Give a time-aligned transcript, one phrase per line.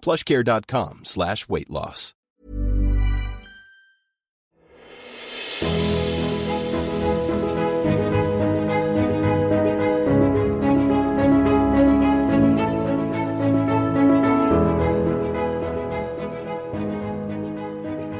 [0.00, 2.14] plushcare.com slash weight loss.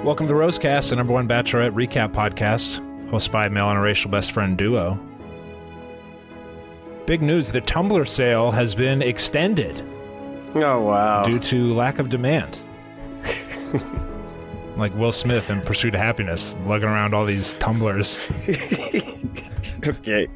[0.04, 4.32] Welcome to the Rosecast, the number one Bachelorette recap podcast, hosted by male interracial best
[4.32, 4.98] friend duo.
[7.04, 9.82] Big news: the Tumbler sale has been extended
[10.62, 11.24] Oh wow.
[11.24, 12.62] due to lack of demand.
[14.76, 18.18] like Will Smith in Pursuit of Happiness, lugging around all these tumblers.
[19.86, 20.26] Okay.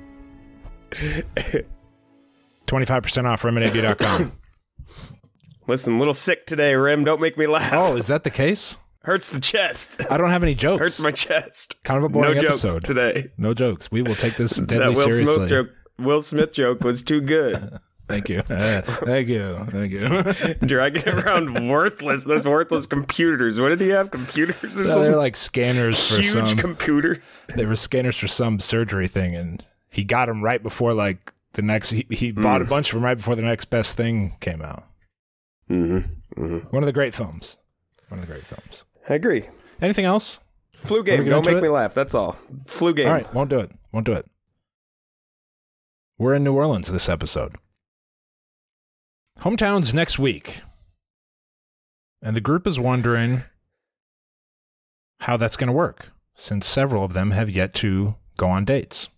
[2.66, 4.32] Twenty-five percent off RimandAB.com.
[5.66, 7.04] Listen, a little sick today, Rim.
[7.04, 7.72] Don't make me laugh.
[7.72, 8.76] oh, is that the case?
[9.04, 10.02] Hurts the chest.
[10.10, 10.80] I don't have any jokes.
[10.80, 11.74] Hurts my chest.
[11.82, 13.32] kind of a boring no jokes episode today.
[13.36, 13.90] No jokes.
[13.90, 15.34] We will take this That Will seriously.
[15.34, 15.68] Smith joke.
[15.98, 17.78] Will Smith joke was too good.
[18.12, 18.42] Thank you.
[18.50, 19.56] Uh, thank you.
[19.70, 20.54] Thank you.
[20.66, 22.24] Dragging around worthless.
[22.24, 23.60] Those worthless computers.
[23.60, 24.10] What did he have?
[24.10, 25.02] Computers or No, something?
[25.02, 26.58] they're like scanners for Huge some.
[26.58, 27.46] computers.
[27.54, 31.62] they were scanners for some surgery thing, and he got them right before like the
[31.62, 31.90] next.
[31.90, 32.66] He, he bought Mm.
[32.66, 34.84] a bunch of them right before the next best thing came out.
[35.70, 36.42] Mm-hmm.
[36.42, 36.58] mm-hmm.
[36.68, 37.56] One of the great films.
[38.08, 38.84] One of the great films.
[39.08, 39.44] I agree.
[39.80, 40.40] Anything else?
[40.74, 41.24] Flu game.
[41.24, 41.62] Don't make it?
[41.62, 41.94] me laugh.
[41.94, 42.36] That's all.
[42.66, 43.06] Flu game.
[43.08, 43.70] All right, won't do it.
[43.92, 44.26] Won't do it.
[46.18, 47.56] We're in New Orleans this episode.
[49.42, 50.62] Hometowns next week.
[52.22, 53.42] And the group is wondering
[55.20, 59.08] how that's going to work, since several of them have yet to go on dates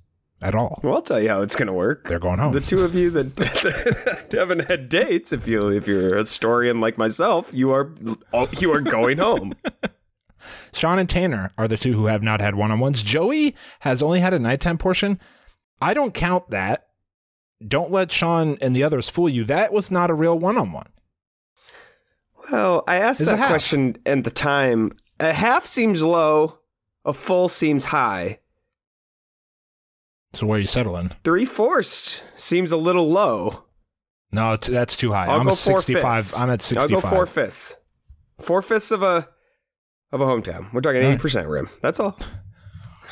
[0.40, 0.80] at all.
[0.82, 2.08] Well, I'll tell you how it's going to work.
[2.08, 2.52] They're going home.
[2.52, 6.96] The two of you that haven't had dates, if you if you're a historian like
[6.96, 7.92] myself, you are
[8.58, 9.54] you are going home.
[10.72, 13.02] Sean and Tanner are the two who have not had one on ones.
[13.02, 15.20] Joey has only had a nighttime portion.
[15.82, 16.86] I don't count that.
[17.66, 19.44] Don't let Sean and the others fool you.
[19.44, 20.88] That was not a real one on one.
[22.50, 24.92] Well, I asked It's that question at the time.
[25.20, 26.58] A half seems low,
[27.04, 28.40] a full seems high.
[30.34, 31.12] So where are you settling?
[31.22, 33.64] Three fourths seems a little low.
[34.32, 35.26] No, it's, that's too high.
[35.26, 36.24] I'll I'm go at 65.
[36.24, 36.38] fifths.
[36.38, 36.96] I'm at 65.
[36.96, 37.76] I'll go four fifths.
[38.40, 39.28] Four fifths of a
[40.10, 40.72] of a hometown.
[40.72, 41.70] We're talking eighty percent rim.
[41.82, 42.18] That's all.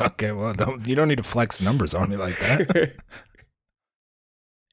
[0.00, 2.94] Okay, well, don't, you don't need to flex numbers on me like that.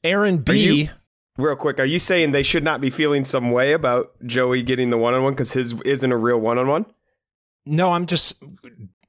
[0.04, 0.84] Aaron B.
[0.84, 0.90] You-
[1.38, 4.90] Real quick, are you saying they should not be feeling some way about Joey getting
[4.90, 6.86] the one on one because his isn't a real one on one?
[7.66, 8.44] No, I'm just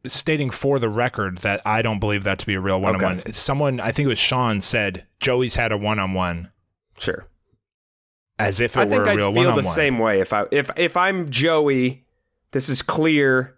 [0.07, 3.03] stating for the record that I don't believe that to be a real one on
[3.03, 3.33] one.
[3.33, 6.53] Someone, I think it was Sean, said Joey's had a one on one
[7.01, 7.27] Sure.
[8.39, 10.21] as if it I were think a I'd real feel one on the same way
[10.21, 12.05] if I if if I'm Joey.
[12.53, 13.57] This is clear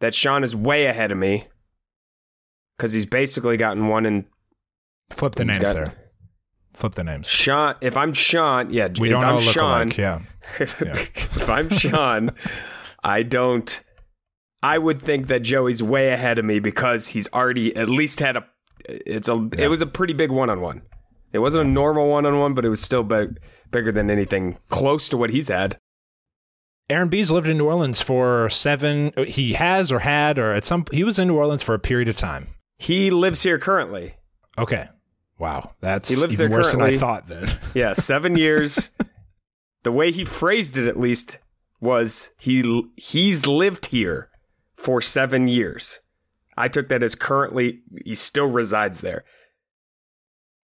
[0.00, 1.46] that Sean is way ahead of me
[2.76, 4.26] because he's basically gotten one in
[5.12, 5.94] Flip the He's names got- there.
[6.74, 7.28] Flip the names.
[7.28, 7.74] Sean.
[7.82, 8.88] If I'm Sean, yeah.
[8.98, 9.98] We if don't I'm all look Sean, alike.
[9.98, 10.20] Yeah.
[10.58, 12.30] if I'm Sean,
[13.04, 13.80] I don't.
[14.62, 18.36] I would think that Joey's way ahead of me because he's already at least had
[18.38, 18.46] a.
[18.88, 19.48] It's a.
[19.58, 20.80] It was a pretty big one on one.
[21.32, 23.38] It wasn't a normal one on one, but it was still big,
[23.70, 25.76] bigger than anything close to what he's had.
[26.88, 29.12] Aaron B's lived in New Orleans for seven.
[29.26, 30.84] He has or had or at some.
[30.90, 32.48] He was in New Orleans for a period of time.
[32.78, 34.14] He lives here currently.
[34.58, 34.88] Okay.
[35.42, 36.98] Wow, that's He lives there worse than I currently.
[36.98, 37.26] thought.
[37.26, 38.90] Then Yeah, seven years.
[39.82, 41.38] The way he phrased it, at least,
[41.80, 44.30] was he he's lived here
[44.74, 45.98] for seven years.
[46.56, 49.24] I took that as currently he still resides there.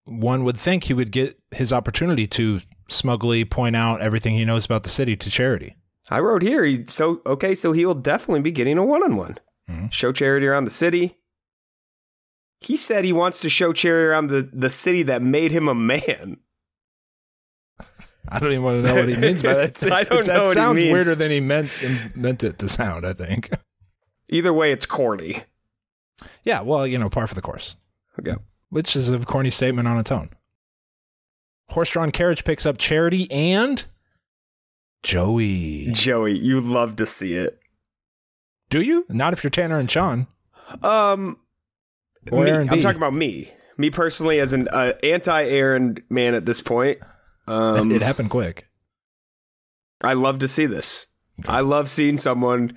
[0.05, 4.65] one would think he would get his opportunity to smugly point out everything he knows
[4.65, 5.77] about the city to charity.
[6.11, 6.65] I wrote here.
[6.65, 9.39] He so okay, so he will definitely be getting a one-on-one.
[9.69, 9.93] Mhm.
[9.93, 11.18] Show charity around the city.
[12.61, 15.75] He said he wants to show charity around the, the city that made him a
[15.75, 16.39] man.
[18.29, 19.83] I don't even want to know what he means by that.
[19.93, 21.71] I don't It's- know That what he sounds weirder than he meant
[22.17, 23.07] meant it to sound.
[23.07, 23.51] I think.
[24.29, 25.45] Either way, it's corny.
[26.45, 26.61] Yeah.
[26.63, 27.77] Well, you know, par for the course.
[28.19, 28.35] Okay.
[28.71, 30.29] which is a corny statement on its own.
[31.71, 33.87] Horse-drawn carriage picks up Charity and
[35.05, 35.93] Joey.
[35.93, 37.61] Joey, you love to see it.
[38.71, 39.07] Do you?
[39.09, 40.27] Not if you're Tanner and Sean.
[40.83, 41.39] Um,
[42.33, 42.83] Or me, Aaron I'm B.
[42.83, 43.53] talking about me.
[43.77, 46.99] Me personally, as an uh, anti-Aaron man at this point.
[47.47, 48.69] Um, it happened quick.
[50.01, 51.07] I love to see this.
[51.47, 52.77] I love seeing someone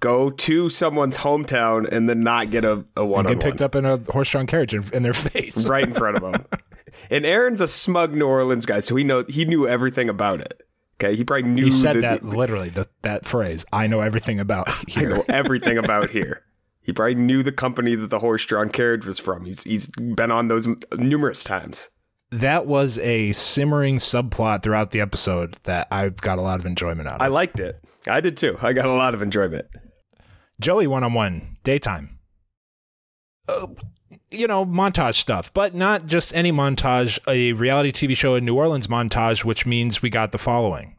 [0.00, 3.84] go to someone's hometown and then not get a, a And get picked up in
[3.84, 5.64] a horse-drawn carriage in, in their face.
[5.66, 6.44] right in front of them.
[7.10, 10.62] and Aaron's a smug New Orleans guy, so he know he knew everything about it.
[11.00, 13.64] Okay, he probably knew He said that literally, the, that phrase.
[13.72, 15.10] I know everything about Here.
[15.12, 16.42] I know everything about here.
[16.88, 19.44] He probably knew the company that the horse-drawn carriage was from.
[19.44, 21.90] He's he's been on those numerous times.
[22.30, 27.06] That was a simmering subplot throughout the episode that I got a lot of enjoyment
[27.06, 27.20] out of.
[27.20, 27.78] I liked it.
[28.08, 28.56] I did too.
[28.62, 29.66] I got a lot of enjoyment.
[30.62, 32.20] Joey one on one, daytime.
[33.46, 33.66] Uh,
[34.30, 38.56] you know, montage stuff, but not just any montage, a reality TV show in New
[38.56, 40.96] Orleans montage, which means we got the following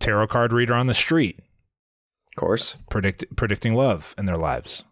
[0.00, 2.74] tarot card reader on the street, Of course.
[2.90, 4.84] predict, predicting love in their lives.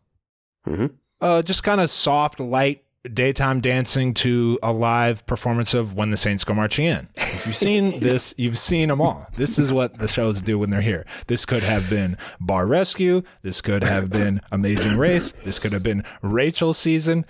[0.65, 0.87] Hmm
[1.21, 2.83] Uh, just kind of soft, light
[3.15, 7.09] daytime dancing to a live performance of When the Saints Go Marching In.
[7.17, 9.27] If you've seen this, you've seen them all.
[9.35, 11.05] This is what the shows do when they're here.
[11.27, 13.23] This could have been Bar Rescue.
[13.43, 15.33] This could have been Amazing Race.
[15.45, 17.27] This could have been Rachel's season.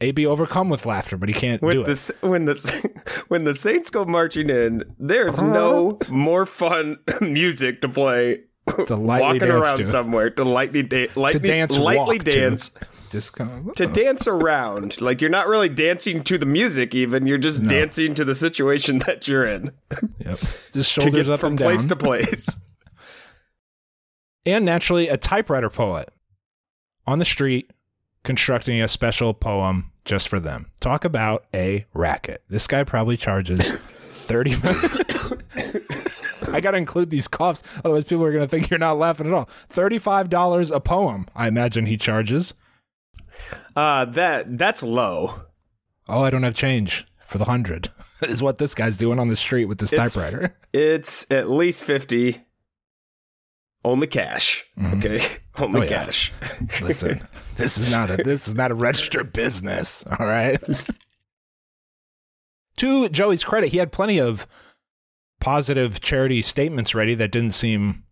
[0.00, 1.86] AB overcome with laughter, but he can't do When it.
[1.86, 2.90] the when the
[3.28, 8.42] when the Saints go marching in, there's no more fun music to play.
[8.86, 9.84] To lightly walking dance around to.
[9.84, 12.32] somewhere to lightly da- to lightly, dance, lightly walk to.
[12.32, 12.76] dance
[13.10, 15.00] Just kind of, to dance around.
[15.00, 16.94] Like you're not really dancing to the music.
[16.94, 19.70] Even you're just dancing to the situation that you're in
[20.18, 20.38] yep.
[20.72, 21.88] Just to shoulders get up from and place down.
[21.90, 22.66] to place.
[24.46, 26.10] and naturally a typewriter poet
[27.06, 27.70] on the street
[28.24, 30.66] constructing a special poem just for them.
[30.80, 32.42] Talk about a racket.
[32.48, 33.70] This guy probably charges
[34.08, 34.54] 30
[36.52, 39.26] I got to include these coughs otherwise people are going to think you're not laughing
[39.26, 39.48] at all.
[39.70, 42.54] $35 a poem, I imagine he charges.
[43.74, 45.42] Uh, that that's low.
[46.08, 47.90] Oh, I don't have change for the 100.
[48.22, 50.56] is what this guy's doing on the street with this It's- typewriter.
[50.72, 52.42] It's at least fifty.
[53.84, 54.64] Only cash.
[54.94, 55.20] Okay,
[55.58, 55.88] only Oh, yeah.
[56.06, 56.32] cash.
[56.82, 60.04] Listen, this is not a this is not a registered business.
[60.18, 60.60] All right.
[62.78, 64.46] to Joey's credit, he had plenty of
[65.40, 68.04] positive charity statements ready that didn't seem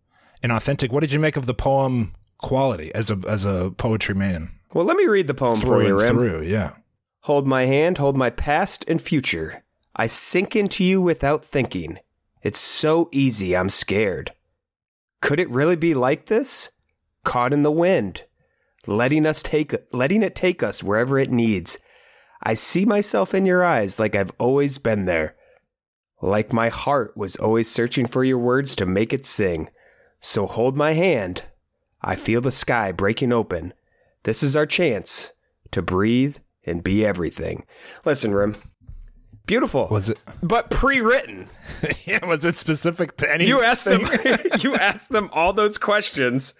[0.43, 0.91] inauthentic.
[0.91, 4.50] What did you make of the poem quality as a as a poetry man?
[4.73, 6.17] Well, let me read the poem for you, Rim.
[6.17, 6.75] through, yeah.
[7.21, 9.65] Hold my hand, hold my past and future.
[9.97, 12.00] I sink into you without thinking.
[12.43, 14.32] It's so easy, I'm scared.
[15.23, 16.70] Could it really be like this?
[17.23, 18.25] Caught in the wind,
[18.87, 21.79] letting us take letting it take us wherever it needs.
[22.43, 25.35] I see myself in your eyes like I've always been there.
[26.25, 29.69] Like my heart was always searching for your words to make it sing.
[30.21, 31.43] So hold my hand.
[32.00, 33.75] I feel the sky breaking open.
[34.23, 35.32] This is our chance
[35.73, 37.67] to breathe and be everything.
[38.06, 38.56] Listen, Rim.
[39.44, 39.87] Beautiful.
[39.91, 41.50] Was it but pre-written.
[42.06, 44.09] yeah, was it specific to any You asked them
[44.61, 46.55] you asked them all those questions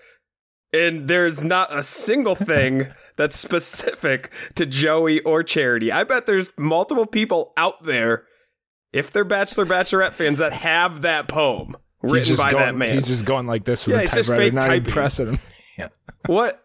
[0.75, 5.91] and there's not a single thing that's specific to Joey or Charity.
[5.91, 8.27] I bet there's multiple people out there
[8.95, 12.75] if they're Bachelor Bachelorette fans that have that poem He's written just by going, that
[12.77, 12.95] man.
[12.95, 14.93] He's just going like this with Yeah, the it's just typewriter, fake not typing.
[14.93, 15.39] pressing him.
[15.77, 15.89] Yeah.
[16.27, 16.63] What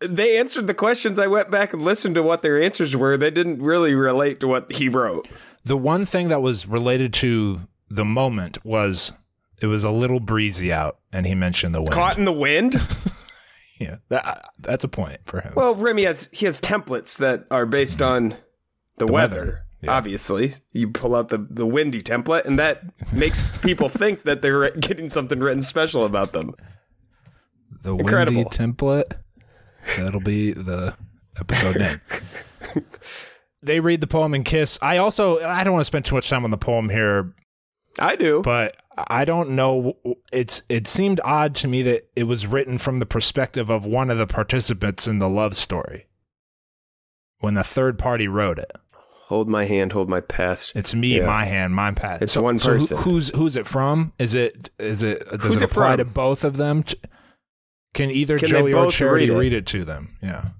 [0.00, 1.18] they answered the questions.
[1.18, 3.18] I went back and listened to what their answers were.
[3.18, 5.28] They didn't really relate to what he wrote.
[5.64, 9.12] The one thing that was related to the moment was
[9.60, 11.92] it was a little breezy out, and he mentioned the wind.
[11.92, 12.80] Caught in the wind.
[13.78, 15.52] Yeah, that, uh, that's a point for him.
[15.54, 18.32] Well, Remy has he has templates that are based mm-hmm.
[18.32, 18.36] on
[18.96, 19.36] the, weather.
[19.36, 19.96] weather, yeah.
[19.96, 24.70] Obviously, you pull out the the windy template, and that makes people think that they're
[24.72, 26.54] getting something written special about them.
[27.82, 29.16] the windy template.
[29.96, 30.94] That'll be the
[31.38, 32.00] episode name.
[33.62, 34.78] they read the poem and kiss.
[34.82, 37.34] I also I don't want to spend too much time on the poem here,
[37.98, 38.42] I do.
[38.42, 38.76] but
[39.08, 39.96] I don't know.
[40.32, 44.10] It's it seemed odd to me that it was written from the perspective of one
[44.10, 46.06] of the participants in the love story.
[47.40, 48.72] When the third party wrote it,
[49.26, 50.72] hold my hand, hold my past.
[50.74, 51.26] it's me, Yeah.
[51.26, 52.22] my hand, my pat.
[52.22, 52.98] It's one who- person.
[52.98, 54.12] who's who's it from?
[54.18, 55.98] Is it is it does Who's it it apply from?
[55.98, 56.84] to both of them?
[57.94, 59.38] Can either Can Joey or Charity read it?
[59.38, 60.16] read it to them?
[60.22, 60.50] Yeah.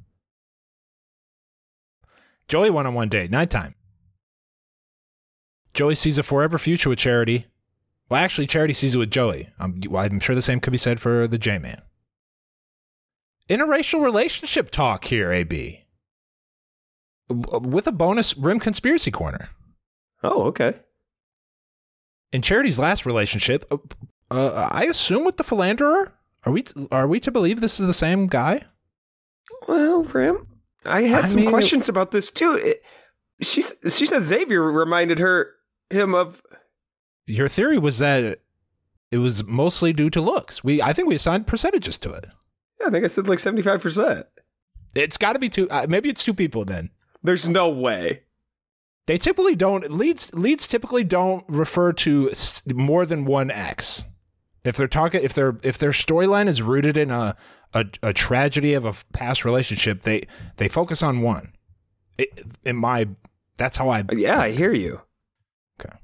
[2.48, 3.74] Joey one on one date, nighttime.
[5.74, 7.46] Joey sees a forever future with Charity.
[8.08, 9.48] Well, actually, Charity sees it with Joey.
[9.58, 11.82] Um, I'm, well, I'm sure the same could be said for the J Man.
[13.50, 15.84] Interracial relationship talk here, AB.
[17.28, 19.48] With a bonus Rim Conspiracy Corner.
[20.22, 20.80] Oh, okay.
[22.32, 23.76] In Charity's last relationship, uh,
[24.30, 26.12] uh, I assume with the philanderer.
[26.44, 28.62] Are we are we to believe this is the same guy?
[29.66, 30.46] Well, Rim,
[30.84, 32.54] I had I some mean, questions about this too.
[32.54, 32.82] It,
[33.40, 35.54] she she said Xavier reminded her
[35.90, 36.42] him of.
[37.26, 38.40] Your theory was that
[39.10, 40.62] it was mostly due to looks.
[40.62, 42.26] We I think we assigned percentages to it.
[42.80, 44.26] Yeah, I think I said like seventy five percent.
[44.94, 45.68] It's got to be two.
[45.68, 46.90] Uh, maybe it's two people then.
[47.26, 48.22] There's no way.
[49.06, 52.32] They typically don't leads leads typically don't refer to
[52.72, 54.04] more than one X.
[54.62, 57.36] If they're talking if their if their storyline is rooted in a,
[57.74, 61.52] a a tragedy of a past relationship, they they focus on one.
[62.16, 63.08] It, in my
[63.56, 65.00] that's how I Yeah, I hear you.
[65.80, 65.96] Okay.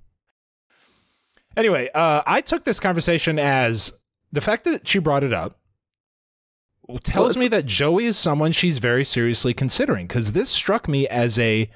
[1.56, 3.92] Anyway, uh, I took this conversation as
[4.32, 5.58] the fact that she brought it up
[6.98, 11.06] tells Well, me that Joey is someone she's very seriously considering because this struck me
[11.08, 11.70] as a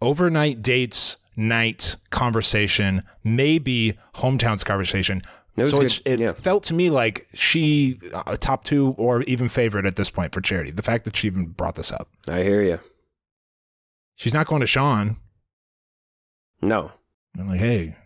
[0.00, 5.22] overnight dates night conversation, maybe hometowns conversation.
[5.56, 6.32] It so good, it yeah.
[6.32, 10.40] felt to me like she uh, top two or even favorite at this point for
[10.40, 10.70] charity.
[10.72, 12.80] The fact that she even brought this up, I hear you.
[14.16, 15.16] she's not going to Sean.
[16.60, 16.92] No.
[17.38, 17.96] I'm like, hey,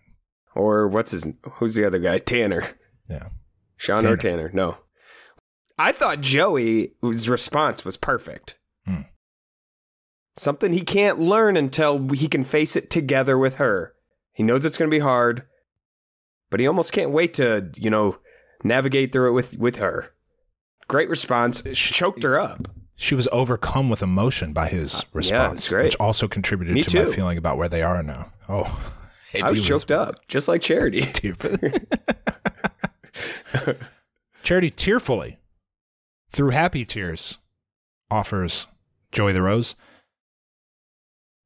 [0.55, 1.27] Or what's his?
[1.55, 2.19] Who's the other guy?
[2.19, 2.65] Tanner.
[3.09, 3.29] yeah,
[3.77, 4.51] Sean or Tanner?
[4.53, 4.77] No.
[5.79, 8.57] I thought Joey's response was perfect.
[8.85, 9.03] Hmm.
[10.37, 13.95] Something he can't learn until he can face it together with her.
[14.33, 15.45] He knows it's going to be hard,
[16.51, 18.19] but he almost can't wait to, you know,
[18.65, 20.13] navigate through it with with her.
[20.89, 21.63] Great response.
[21.75, 22.69] Choked her up.
[22.97, 25.85] she was overcome with emotion by his response, great.
[25.85, 28.33] which also contributed Me to my feeling about where they are now.
[28.49, 28.65] Oh,
[29.43, 31.13] I was choked up, just like Charity.
[34.43, 35.39] Charity tearfully,
[36.31, 37.39] through happy tears,
[38.11, 38.69] offers
[39.13, 39.75] Joey the rose,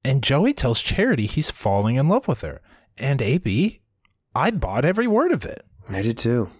[0.05, 2.61] and Joey tells Charity he's falling in love with her.
[2.99, 3.81] And AB,
[4.35, 5.65] I bought every word of it.
[5.89, 6.51] I did too.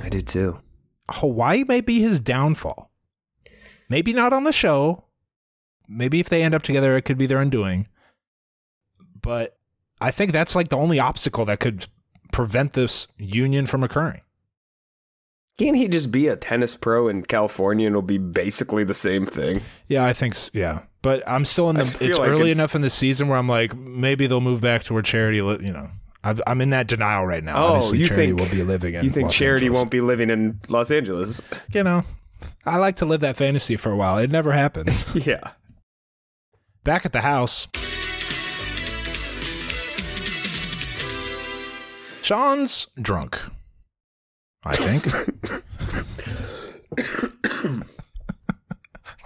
[0.00, 0.60] I did too.
[1.10, 2.90] Hawaii may be his downfall.
[3.88, 5.04] Maybe not on the show.
[5.88, 7.86] Maybe if they end up together, it could be their undoing.
[9.20, 9.58] But
[10.00, 11.86] I think that's like the only obstacle that could
[12.32, 14.22] prevent this union from occurring.
[15.56, 19.24] Can't he just be a tennis pro in California and it'll be basically the same
[19.24, 19.60] thing?
[19.86, 20.80] Yeah, I think, s- yeah.
[21.00, 23.48] But I'm still in the, it's like early it's- enough in the season where I'm
[23.48, 25.90] like, maybe they'll move back to where charity, you know.
[26.24, 27.54] I've, I'm in that denial right now.
[27.56, 29.78] Oh, Obviously, you charity think- will be living in you think Los Charity Angeles.
[29.78, 31.40] won't be living in Los Angeles?
[31.72, 32.02] You know,
[32.66, 34.18] I like to live that fantasy for a while.
[34.18, 35.04] It never happens.
[35.26, 35.50] yeah.
[36.82, 37.68] Back at the house,
[42.22, 43.38] Sean's drunk.
[44.64, 45.04] I think.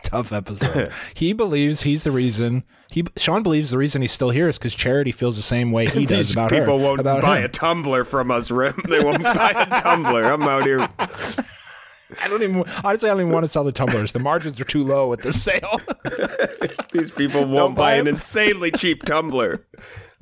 [0.02, 0.90] Tough episode.
[1.14, 2.64] He believes he's the reason.
[2.90, 5.86] He Sean believes the reason he's still here is because Charity feels the same way
[5.86, 6.64] he does about people her.
[6.64, 7.44] People won't buy him.
[7.44, 8.80] a tumbler from us, Rim.
[8.88, 10.24] They won't buy a tumbler.
[10.24, 10.80] I'm out here.
[10.80, 13.10] I don't even honestly.
[13.10, 14.12] I don't even want to sell the tumblers.
[14.12, 15.78] The margins are too low at this sale.
[16.92, 19.66] These people won't buy buy an insanely cheap tumbler.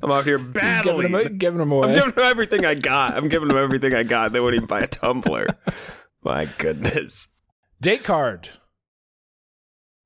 [0.01, 1.11] I'm out here giving, battling.
[1.11, 1.89] them, giving them away.
[1.89, 3.17] I'm giving them everything I got.
[3.17, 4.31] I'm giving them everything I got.
[4.31, 5.47] They wouldn't even buy a tumbler.
[6.23, 7.35] My goodness.
[7.81, 8.49] Date card.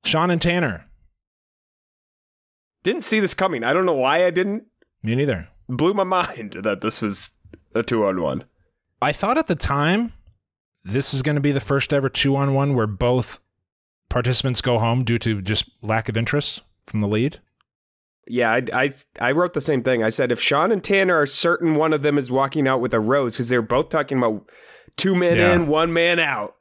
[0.06, 0.86] Sean and Tanner.
[2.84, 3.64] Didn't see this coming.
[3.64, 4.64] I don't know why I didn't.
[5.04, 5.50] Me neither.
[5.68, 7.38] Blew my mind that this was
[7.74, 8.44] a two on one.
[9.02, 10.14] I thought at the time
[10.84, 13.40] this is going to be the first ever two on one where both
[14.10, 17.40] participants go home due to just lack of interest from the lead.
[18.28, 20.04] Yeah, I, I, I wrote the same thing.
[20.04, 22.94] I said if Sean and Tanner are certain one of them is walking out with
[22.94, 24.50] a rose because they were both talking about
[24.96, 25.54] two men Yeah.
[25.56, 26.56] in, one man out.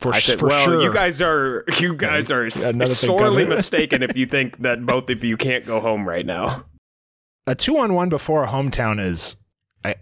[0.00, 0.82] For, I said, for well, sure.
[0.82, 5.24] you guys are you guys are s- sorely mistaken if you think that both of
[5.24, 6.66] you can't go home right now.
[7.46, 9.36] a two on one before a hometown is.
[9.84, 9.94] I,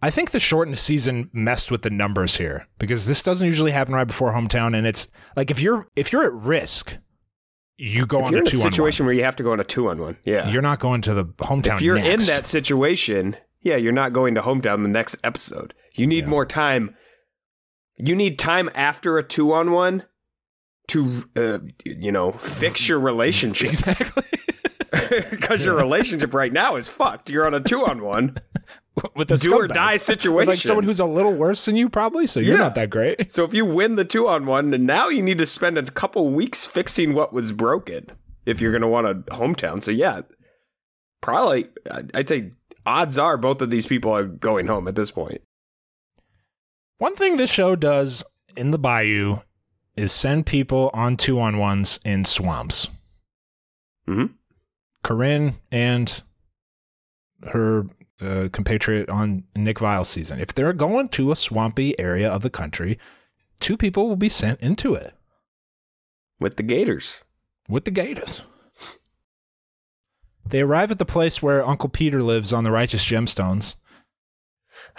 [0.00, 3.94] I think the shortened season messed with the numbers here because this doesn't usually happen
[3.94, 6.96] right before hometown, and it's like if you're if you're at risk,
[7.78, 9.60] you go If on you're a in a situation where you have to go on
[9.60, 10.48] a two on one, yeah.
[10.48, 11.74] You're not going to the hometown.
[11.76, 12.08] if you're next.
[12.22, 15.74] in that situation, yeah, you're not going to hometown the next episode.
[15.94, 16.30] You need Yeah.
[16.30, 16.94] more time.
[17.96, 20.04] You need time after a two on one
[20.88, 23.68] to, uh, you know, fix your relationship.
[23.70, 24.24] exactly
[25.30, 27.30] Because your relationship right now is fucked.
[27.30, 28.36] You're on a two on one,
[29.16, 30.48] with the do or die situation.
[30.48, 32.26] like someone who's a little worse than you, probably.
[32.26, 32.62] So you're Yeah.
[32.64, 33.30] not that great.
[33.30, 35.82] so if you win the two on one, then now you need to spend a
[35.84, 38.06] couple weeks fixing what was broken
[38.44, 39.82] if you're going to want a hometown.
[39.82, 40.22] So yeah,
[41.20, 41.66] probably
[42.14, 42.50] I'd say
[42.84, 45.40] odds are both of these people are going home at this point.
[46.98, 48.22] One thing this show does
[48.56, 49.38] in the bayou
[49.96, 52.88] is send people on two on ones in swamps.
[54.08, 54.34] Mm-hmm.
[55.02, 56.22] Corinne and
[57.52, 57.86] her
[58.20, 60.38] uh, compatriot on Nick Viall's season.
[60.40, 62.98] If they're going to a swampy area of the country,
[63.60, 65.14] two people will be sent into it
[66.40, 67.24] With the Gators.
[67.68, 68.42] with the Gators.
[70.48, 73.76] They arrive at the place where Uncle Peter lives on the Righteous Gemstones.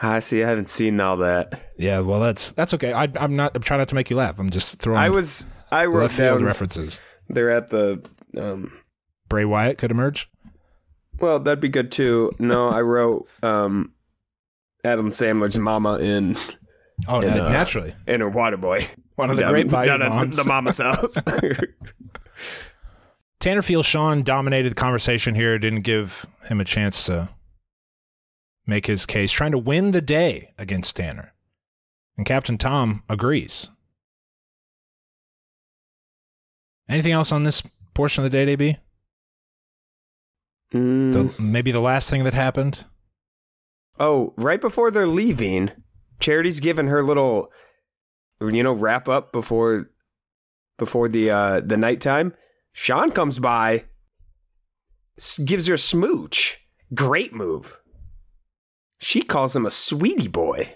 [0.01, 0.43] I see.
[0.43, 1.73] I haven't seen all that.
[1.77, 2.93] Yeah, well, that's that's okay.
[2.93, 3.55] I, I'm not.
[3.55, 4.39] I'm trying not to make you laugh.
[4.39, 4.99] I'm just throwing.
[4.99, 5.51] I was.
[5.71, 6.45] I wrote left field down.
[6.45, 6.99] references.
[7.27, 8.01] They're at the.
[8.37, 8.71] Um,
[9.29, 10.29] Bray Wyatt could emerge.
[11.19, 12.31] Well, that'd be good too.
[12.39, 13.93] No, I wrote um,
[14.83, 16.37] Adam Sandler's mama in
[17.07, 18.87] Oh, In, uh, naturally, in her Waterboy.
[19.15, 20.37] one of the great bayou moms.
[20.37, 21.21] the mama cells.
[23.39, 27.27] Tanner feels Sean dominated the conversation here, didn't give him a chance to
[28.65, 31.33] make his case, trying to win the day against Tanner.
[32.15, 33.69] And Captain Tom agrees.
[36.87, 38.77] Anything else on this portion of the day, DB?
[40.73, 41.13] Mm.
[41.35, 42.85] The, maybe the last thing that happened?
[43.99, 45.71] Oh, right before they're leaving,
[46.19, 47.51] Charity's giving her little,
[48.41, 49.91] you know, wrap up before,
[50.79, 52.33] before the uh the nighttime.
[52.71, 53.83] Sean comes by,
[55.45, 56.59] gives her a smooch.
[56.93, 57.79] Great move.
[58.99, 60.73] She calls him a sweetie boy.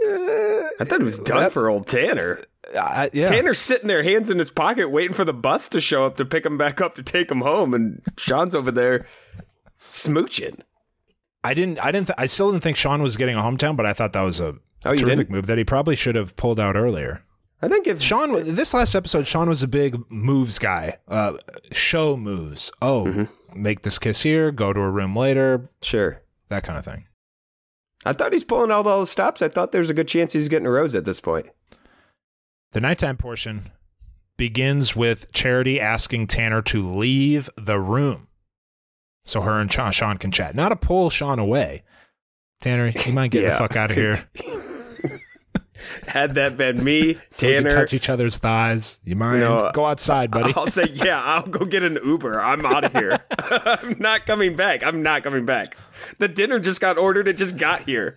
[0.00, 2.40] I thought it was done That- for old Tanner.
[2.72, 3.26] Yeah.
[3.26, 6.24] Tanner's sitting there, hands in his pocket, waiting for the bus to show up to
[6.24, 9.06] pick him back up to take him home, and Sean's over there
[9.88, 10.60] smooching.
[11.44, 11.78] I didn't.
[11.84, 12.08] I didn't.
[12.08, 14.40] Th- I still didn't think Sean was getting a hometown, but I thought that was
[14.40, 17.22] a Oh, terrific move that he probably should have pulled out earlier.
[17.60, 20.98] I think if Sean, this last episode, Sean was a big moves guy.
[21.08, 21.36] Uh,
[21.72, 22.70] show moves.
[22.80, 23.60] Oh, Mm-hmm.
[23.62, 26.22] make this kiss here, go to a room later, sure.
[26.50, 27.06] that kind of thing.
[28.04, 29.42] I thought he's pulling out all the stops.
[29.42, 31.46] I thought there's a good chance he's getting a rose at this point.
[32.72, 33.70] The nighttime portion
[34.36, 38.28] begins with Charity asking Tanner to leave the room
[39.28, 40.54] so her and Sean, Sean can chat.
[40.54, 41.82] Not to pull Sean away.
[42.60, 44.26] Tanner, you mind getting the fuck out of here?
[46.08, 48.98] Had that been me, So we can Tanner, touch each other's thighs.
[49.04, 49.40] You mind?
[49.40, 50.52] No, Go outside, buddy.
[50.56, 52.40] I'll say, yeah, I'll go get an Uber.
[52.40, 53.20] I'm out of here.
[53.38, 54.82] I'm not coming back.
[54.82, 55.76] I'm not coming back.
[56.18, 57.28] The dinner just got ordered.
[57.28, 58.16] It just got here.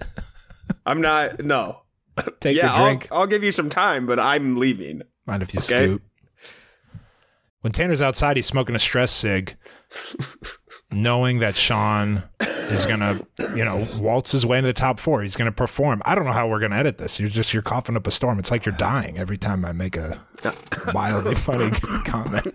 [0.86, 1.44] I'm not.
[1.44, 1.82] No.
[2.40, 3.08] Take yeah, a drink.
[3.12, 5.02] I'll, I'll give you some time, but I'm leaving.
[5.26, 5.86] Mind if you Okay.
[5.86, 6.02] scoot?
[7.62, 9.56] When Tanner's outside, he's smoking a stress cig,
[10.92, 13.22] knowing that Sean is gonna,
[13.56, 15.22] you know, waltz his way into the top four.
[15.22, 16.02] He's gonna perform.
[16.04, 17.20] I don't know how we're gonna edit this.
[17.20, 18.40] You're just you're coughing up a storm.
[18.40, 20.20] It's like you're dying every time I make a
[20.94, 21.70] wildly funny
[22.04, 22.48] comment.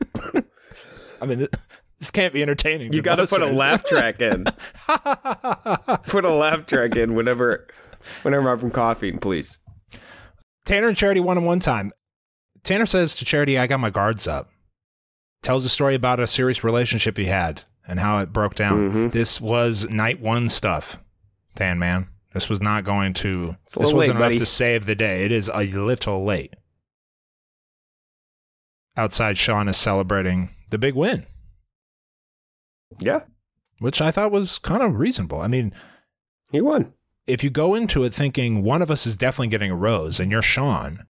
[1.22, 1.46] I mean,
[2.00, 2.92] this can't be entertaining.
[2.92, 4.44] You got to put a laugh track in.
[6.09, 7.66] put a laugh track in whenever,
[8.23, 9.59] whenever I'm from coughing, please.
[10.64, 11.92] Tanner and Charity one on one time.
[12.64, 14.51] Tanner says to Charity, I got my guards up.
[15.42, 18.90] Tells a story about a serious relationship he had and how it broke down.
[18.90, 19.12] Mhm.
[19.12, 20.99] This was night one stuff,
[21.55, 22.09] Tan Man.
[22.33, 24.38] This was not going to, this wasn't late, enough buddy.
[24.38, 25.25] to save the day.
[25.25, 26.55] It is a little late.
[28.97, 31.27] Outside, Sean is celebrating the big win,
[32.99, 33.21] Yeah,
[33.79, 35.40] which I thought was kind of reasonable.
[35.40, 35.73] I mean,
[36.51, 36.92] he won.
[37.27, 40.31] If you go into it thinking one of us is definitely getting a rose and
[40.31, 41.07] you're Sean,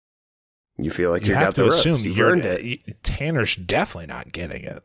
[0.77, 3.03] You feel like you you, have got to the assume You've you're, earned it.
[3.03, 4.81] Tanner's definitely not getting it.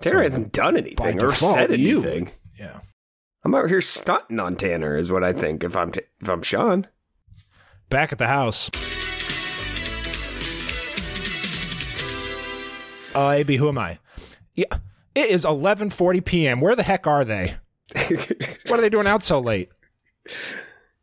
[0.00, 2.32] Tanner So, hasn't done anything or said you- anything.
[2.58, 2.80] Yeah.
[3.44, 5.62] I'm out here stunting on Tanner, is what I think.
[5.62, 6.86] If I'm t- if I'm Sean,
[7.88, 8.68] Back at the house.
[13.14, 13.98] Uh, AB, who am I?
[14.54, 14.66] Yeah,
[15.14, 16.60] it is 11:40 p.m.
[16.60, 17.54] Where the heck are they?
[18.66, 19.70] What are they doing out so late?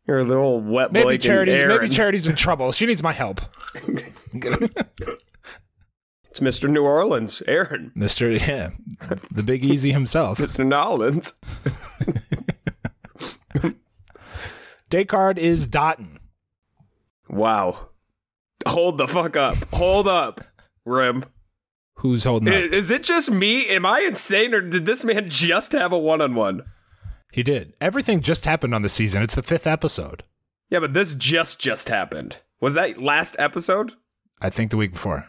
[0.07, 1.21] You're a little wet Maybe blanket.
[1.27, 2.71] charity's maybe charity's in trouble.
[2.71, 3.41] She needs my help.
[6.29, 6.69] It's Mr.
[6.69, 8.71] New Orleans, Aaron, Mister, yeah,
[9.31, 10.37] the Big Easy himself.
[10.37, 10.65] Mr.
[10.67, 11.33] Nolans.
[14.89, 16.19] Day card is Dotun.
[17.29, 17.87] Wow.
[18.67, 19.55] Hold the fuck up.
[19.73, 20.41] Hold up,
[20.83, 21.23] Rim.
[21.99, 22.55] Who's holding up?
[22.55, 23.69] Is it just me?
[23.69, 26.63] Am I insane, or did this man just have a one-on-one?
[27.35, 27.73] He did.
[27.81, 29.21] Everything just happened on the season.
[29.21, 30.23] It's the fifth episode.
[30.69, 32.37] Yeah, but this just just happened.
[32.61, 33.91] Was that last episode?
[34.39, 35.27] I think the week before.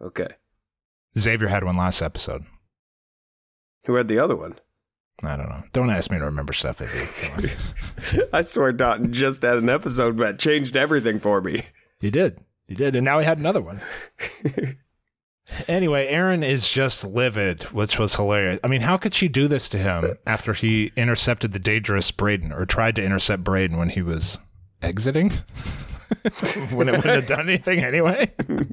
[0.00, 0.28] Okay.
[1.18, 2.46] Xavier had one last episode.
[3.84, 4.58] Who had the other one?
[5.22, 5.64] I don't know.
[5.74, 6.80] Don't ask me to remember stuff.
[8.32, 11.66] I swear Dotun just had an episode that changed everything for me.
[12.00, 12.40] He did.
[12.66, 12.96] He did.
[12.96, 13.82] And now he had another one.
[15.68, 18.58] Anyway, Aaron is just livid, which was hilarious.
[18.64, 22.52] I mean, how could she do this to him after he intercepted the dangerous Brayden
[22.52, 24.38] or tried to intercept Brayden when he was
[24.80, 25.30] exiting?
[26.70, 28.32] when it wouldn't have done anything anyway?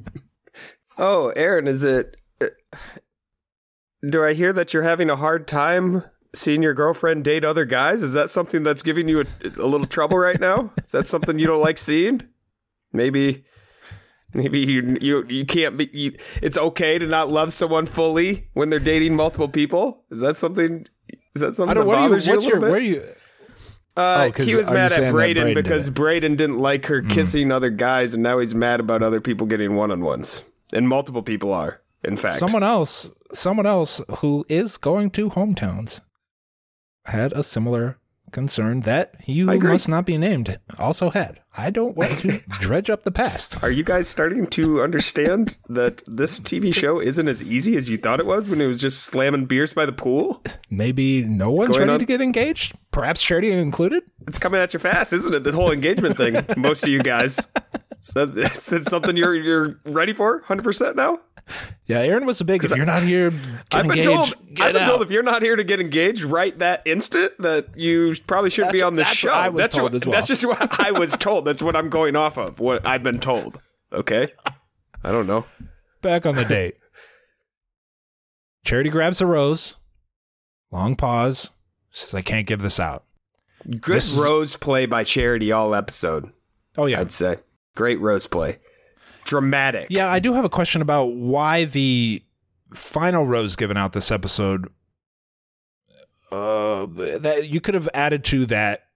[1.02, 2.18] Oh, Aaron, is it.
[4.06, 8.02] Do I hear that you're having a hard time seeing your girlfriend date other guys?
[8.02, 9.24] Is that something that's giving you a,
[9.58, 10.72] a little trouble right now?
[10.84, 12.28] Is that something you don't like seeing?
[12.92, 13.44] Maybe.
[14.34, 15.88] Maybe you you you can't be.
[15.92, 16.12] You,
[16.42, 20.04] it's okay to not love someone fully when they're dating multiple people.
[20.10, 20.86] Is that something?
[21.34, 21.84] Is that something I don't.
[21.84, 22.16] that What are you?
[22.18, 22.60] you, What's your?
[22.60, 23.02] Where are you?
[23.96, 25.90] Uh, Oh, he was mad at Brayden, because?
[25.90, 27.08] Braden didn't like her Hmm.
[27.08, 30.42] kissing other guys, and now he's mad about other people getting one on ones.
[30.72, 32.36] And multiple people are, in fact.
[32.36, 33.10] Someone else.
[33.32, 36.00] Someone else who is going to hometowns
[37.06, 37.98] had a similar
[38.32, 41.40] concern that you must not be named also had.
[41.56, 43.62] I don't want to dredge up the past.
[43.62, 47.96] Are you guys starting to understand that this TV show isn't as easy as you
[47.96, 50.42] thought it was when it was just slamming beers by the pool?
[50.70, 52.74] Maybe no one's Going ready on- to get engaged.
[52.92, 54.02] Perhaps charity included.
[54.26, 55.44] It's coming at you fast, isn't it?
[55.44, 56.44] The whole engagement thing.
[56.56, 57.50] Most of you guys.
[58.00, 60.40] So is it something you're you're ready for?
[60.42, 61.18] Hundred percent now.
[61.86, 62.62] Yeah, Aaron was a big.
[62.62, 63.40] If you're not here, get
[63.72, 64.04] I've been engaged.
[64.04, 64.34] told.
[64.60, 64.86] I've been out.
[64.86, 68.72] told if you're not here to get engaged right that instant, that you probably shouldn't
[68.72, 69.28] be on the show.
[69.30, 70.12] what I was that's what, well.
[70.12, 71.44] That's just what I was told.
[71.44, 72.60] That's what I'm going off of.
[72.60, 73.60] What I've been told.
[73.92, 74.28] Okay.
[75.02, 75.44] I don't know.
[76.02, 76.76] Back on the date.
[78.64, 79.76] Charity grabs a rose.
[80.70, 81.50] Long pause.
[81.90, 83.04] Says, "I can't give this out."
[83.68, 86.30] Good This is- rose play by Charity all episode.
[86.78, 87.38] Oh yeah, I'd say
[87.74, 88.58] great rose play.
[89.30, 89.86] Dramatic.
[89.90, 92.20] Yeah, I do have a question about why the
[92.74, 94.66] final rose given out this episode.
[96.32, 98.86] Uh, that you could have added to that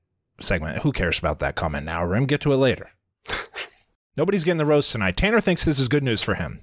[0.41, 0.79] segment.
[0.79, 2.05] Who cares about that comment now?
[2.05, 2.91] Rim, get to it later.
[4.17, 5.17] Nobody's getting the rose tonight.
[5.17, 6.63] Tanner thinks this is good news for him.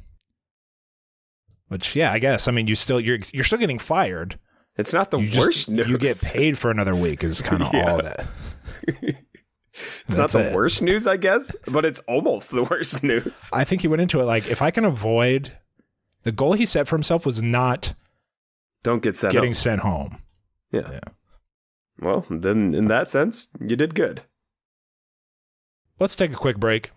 [1.69, 2.49] Which, yeah, I guess.
[2.49, 4.37] I mean, you still you're you're still getting fired.
[4.75, 5.87] It's not the you worst just, news.
[5.87, 7.23] You get paid for another week.
[7.23, 7.89] Is kind of Yeah.
[7.89, 8.25] all that.
[10.07, 10.55] It's not the it.
[10.55, 13.49] worst news, I guess, but it's almost the worst news.
[13.53, 15.53] I think he went into it like if I can avoid
[16.23, 17.93] the goal he set for himself was not
[18.83, 19.55] Don't get set getting up.
[19.57, 20.17] sent home.
[20.71, 20.89] Yeah.
[20.91, 20.99] Yeah.
[21.99, 24.23] Well, then in that sense, you did good.
[25.99, 26.91] Let's take a quick break.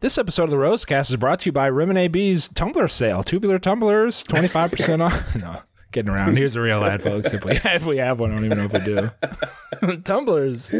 [0.00, 3.22] This episode of the Rosecast is brought to you by Rim and AB's Tumbler sale.
[3.22, 5.34] Tubular tumblers, 25% off.
[5.40, 6.36] No, kidding around.
[6.36, 7.32] Here's a real ad, folks.
[7.34, 9.96] If we, if we have one, I don't even know if we do.
[10.04, 10.72] Tumblers.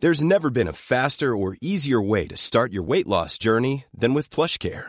[0.00, 4.14] There's never been a faster or easier way to start your weight loss journey than
[4.14, 4.88] with PlushCare.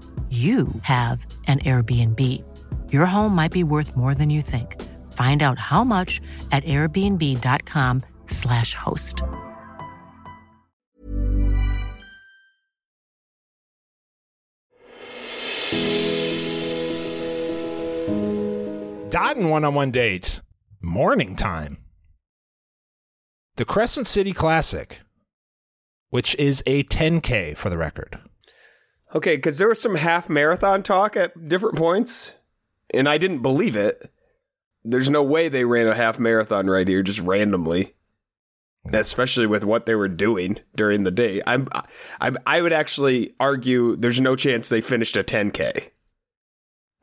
[0.31, 2.19] you have an Airbnb.
[2.93, 4.81] Your home might be worth more than you think.
[5.11, 6.21] Find out how much
[6.53, 9.23] at airbnb.com/slash host.
[19.09, 20.39] Dotun one on one date.
[20.81, 21.79] Morning time.
[23.57, 25.01] The Crescent City Classic,
[26.09, 28.17] which is a 10K for the record.
[29.13, 32.35] Okay, because there was some half marathon talk at different points,
[32.93, 34.11] and I didn't believe it.
[34.83, 37.93] There's no way they ran a half marathon right here just randomly,
[38.91, 41.41] especially with what they were doing during the day.
[41.45, 41.67] I'm,
[42.19, 45.89] I, I would actually argue there's no chance they finished a 10k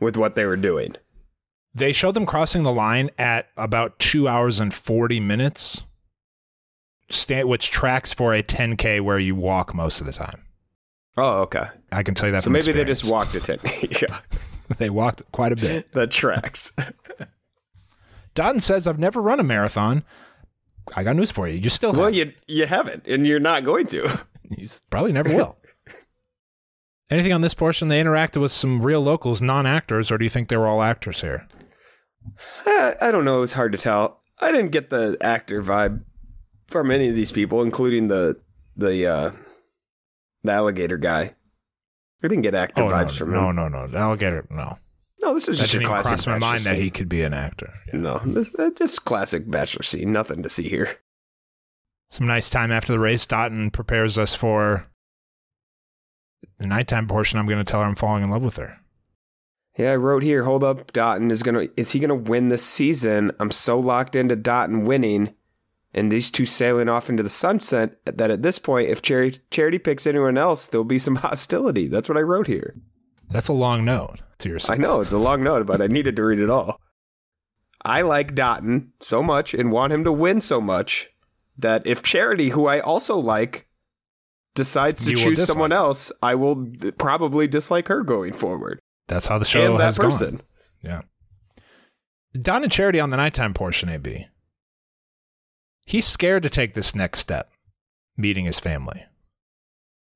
[0.00, 0.96] with what they were doing.
[1.74, 5.82] They showed them crossing the line at about two hours and 40 minutes,
[7.30, 10.47] which tracks for a 10K where you walk most of the time.
[11.18, 11.66] Oh, okay.
[11.90, 12.42] I can tell you that.
[12.42, 14.02] So maybe they just walked a 10k.
[14.02, 14.18] yeah,
[14.78, 15.92] they walked quite a bit.
[15.92, 16.72] that tracks.
[18.34, 20.04] Dotun says, I've never run a marathon.
[20.96, 21.58] I got news for you.
[21.58, 21.98] You still have.
[22.00, 24.20] well, you you haven't, and you're not going to.
[24.56, 25.56] You probably never will.
[27.10, 27.88] Anything on this portion?
[27.88, 31.22] They interacted with some real locals, non-actors, or do you think they were all actors
[31.22, 31.46] here?
[32.66, 33.38] I, I don't know.
[33.38, 34.22] It was hard to tell.
[34.40, 36.04] I didn't get the actor vibe
[36.68, 38.36] from any of these people, including the
[38.76, 39.30] the uh,
[40.48, 41.34] the alligator guy.
[42.22, 43.56] I didn't get actor Oh, vibes no, from no, him.
[43.56, 43.86] no, no.
[43.86, 44.76] The alligator, no.
[45.20, 47.08] No, this was That just didn't a classic cross my bachelor mind that he could
[47.08, 47.72] be an actor.
[47.92, 47.98] Yeah.
[48.00, 50.12] No, this, just classic bachelor scene.
[50.12, 50.96] Nothing to see here.
[52.10, 53.26] Some nice time after the race.
[53.26, 54.86] Dotun prepares us for
[56.58, 57.38] the nighttime portion.
[57.38, 58.78] I'm going to tell her I'm falling in love with her.
[59.76, 60.42] Yeah, I wrote here.
[60.44, 61.66] Hold up, Dotun is gonna.
[61.76, 63.30] Is he gonna win this season?
[63.38, 65.34] I'm so locked into Dotun winning,
[65.98, 69.78] and these two sailing off into the sunset that at this point, if Charity, Charity
[69.78, 71.88] picks anyone else, there'll be some hostility.
[71.88, 72.76] That's what I wrote here.
[73.30, 74.78] That's a long note to yourself.
[74.78, 76.80] I know it's a long note, but I needed to read it all.
[77.84, 81.08] I like Dotun so much and want him to win so much
[81.58, 83.66] that if Charity, who I also like,
[84.54, 88.80] decides to You choose someone else, I will probably dislike her going forward.
[89.08, 90.36] That's how the show and that has person.
[90.36, 90.42] gone.
[90.82, 91.00] Yeah.
[92.40, 94.26] Don and Charity on the nighttime portion, AB.
[95.88, 97.50] He's scared to take this next step,
[98.14, 99.06] meeting his family.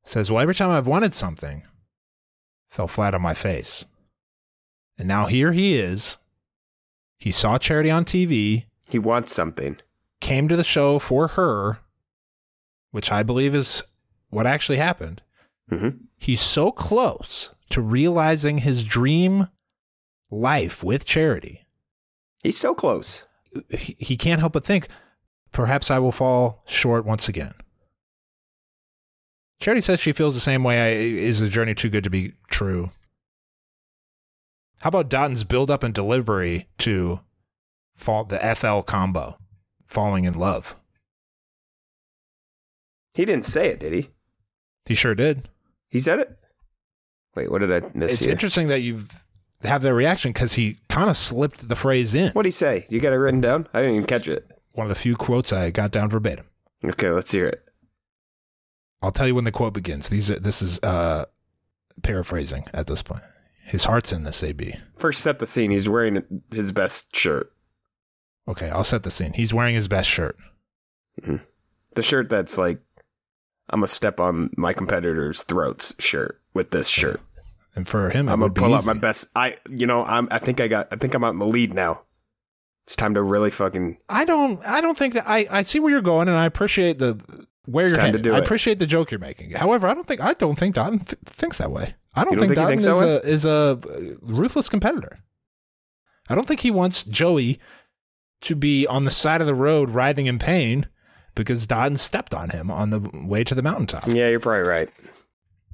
[0.04, 1.62] Says, Well, every time I've wanted something,
[2.70, 3.86] fell flat on my face.
[4.98, 6.18] And now here he is.
[7.18, 9.78] He saw Charity on TV, He wants something.
[10.20, 11.78] came to the show for her,
[12.90, 13.82] which I believe is
[14.28, 15.22] what actually happened.
[15.70, 19.48] hmm He's so close to realizing his dream
[20.30, 21.64] life with Charity.
[22.42, 23.24] He's so close.
[23.70, 24.86] he, he can't help but think,
[25.52, 27.54] perhaps I will fall short once again.
[29.60, 30.80] Charity says she feels the same way.
[30.80, 32.90] I, is the journey too good to be true?
[34.80, 37.20] How about Dotun's build up and delivery to
[37.94, 39.38] fall the FL combo,
[39.86, 40.74] falling in love?
[43.14, 44.08] He didn't say it, did he?
[44.86, 45.48] He sure did.
[45.88, 46.36] He said it.
[47.36, 48.32] Wait, what did I miss it's here?
[48.32, 49.04] interesting that you
[49.62, 52.32] have that reaction because he kind of slipped the phrase in.
[52.32, 52.86] What did he say?
[52.88, 53.68] You got it written down?
[53.72, 54.50] I didn't even catch it.
[54.72, 56.46] One of the few quotes I got down verbatim.
[56.84, 57.64] Okay, let's hear it.
[59.02, 60.08] I'll tell you when the quote begins.
[60.08, 61.26] These are, this is uh,
[62.02, 63.22] paraphrasing at this point.
[63.64, 64.74] His heart's in this, AB.
[64.96, 65.70] First, set the scene.
[65.70, 67.52] He's wearing his best shirt.
[68.48, 69.34] Okay, I'll set the scene.
[69.34, 70.36] He's wearing his best shirt.
[71.94, 72.80] The shirt that's like,
[73.70, 77.20] I'm going to step on my competitor's throats shirt with this shirt.
[77.74, 79.28] And for him, I'm gonna pull out my best.
[79.34, 80.28] I, you know, I'm.
[80.30, 80.88] I think I got.
[80.92, 82.02] I think I'm out in the lead now.
[82.84, 83.98] It's time to really fucking.
[84.08, 84.60] I don't.
[84.64, 85.24] I don't think that.
[85.28, 87.20] I, I see where you're going, and I appreciate the
[87.66, 88.44] where It's you're time to do I it.
[88.44, 89.52] appreciate the joke you're making.
[89.52, 90.20] However, I don't think.
[90.20, 91.94] I don't think Dotun th- thinks that way.
[92.14, 93.78] I don't, don't think, think Dotun that is a is
[94.16, 95.20] a ruthless competitor.
[96.28, 97.60] I don't think he wants Joey
[98.42, 100.88] to be on the side of the road writhing in pain
[101.36, 104.06] because Dotun stepped on him on the way to the mountaintop.
[104.08, 104.90] Yeah, you're probably right.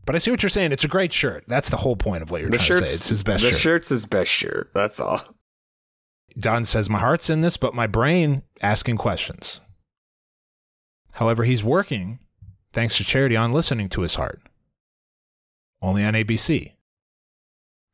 [0.05, 0.73] But I see what you're saying.
[0.73, 1.44] It's a great shirt.
[1.49, 2.92] That's the whole point of what you're the trying to say.
[2.94, 3.51] It's his best shirt.
[3.51, 3.61] The shirt.
[3.62, 4.71] shirt's his best shirt.
[4.75, 5.21] That's all.
[6.38, 9.61] Don says, My heart's in this, but my brain asking questions.
[11.12, 12.20] However, he's working,
[12.72, 14.40] thanks to Charity, on listening to his heart.
[15.83, 16.72] Only on ABC.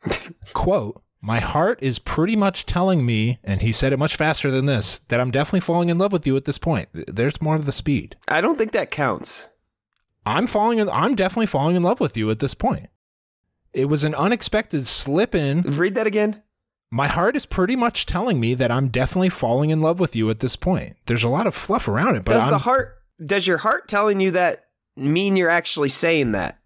[0.53, 4.67] Quote, My heart is pretty much telling me, and he said it much faster than
[4.67, 6.89] this, that I'm definitely falling in love with you at this point.
[6.93, 8.17] There's more of the speed.
[8.29, 9.49] I don't think that counts.
[10.27, 12.89] I'm falling in, I'm definitely falling in love with you at this point.
[13.73, 16.43] It was an unexpected slip in Read that again.
[16.95, 20.31] My heart is pretty much telling me that I'm definitely falling in love with you
[20.31, 20.97] at this point.
[21.07, 22.99] There's a lot of fluff around it, but does I'm, the heart?
[23.25, 26.57] Does your heart telling you that mean you're actually saying that?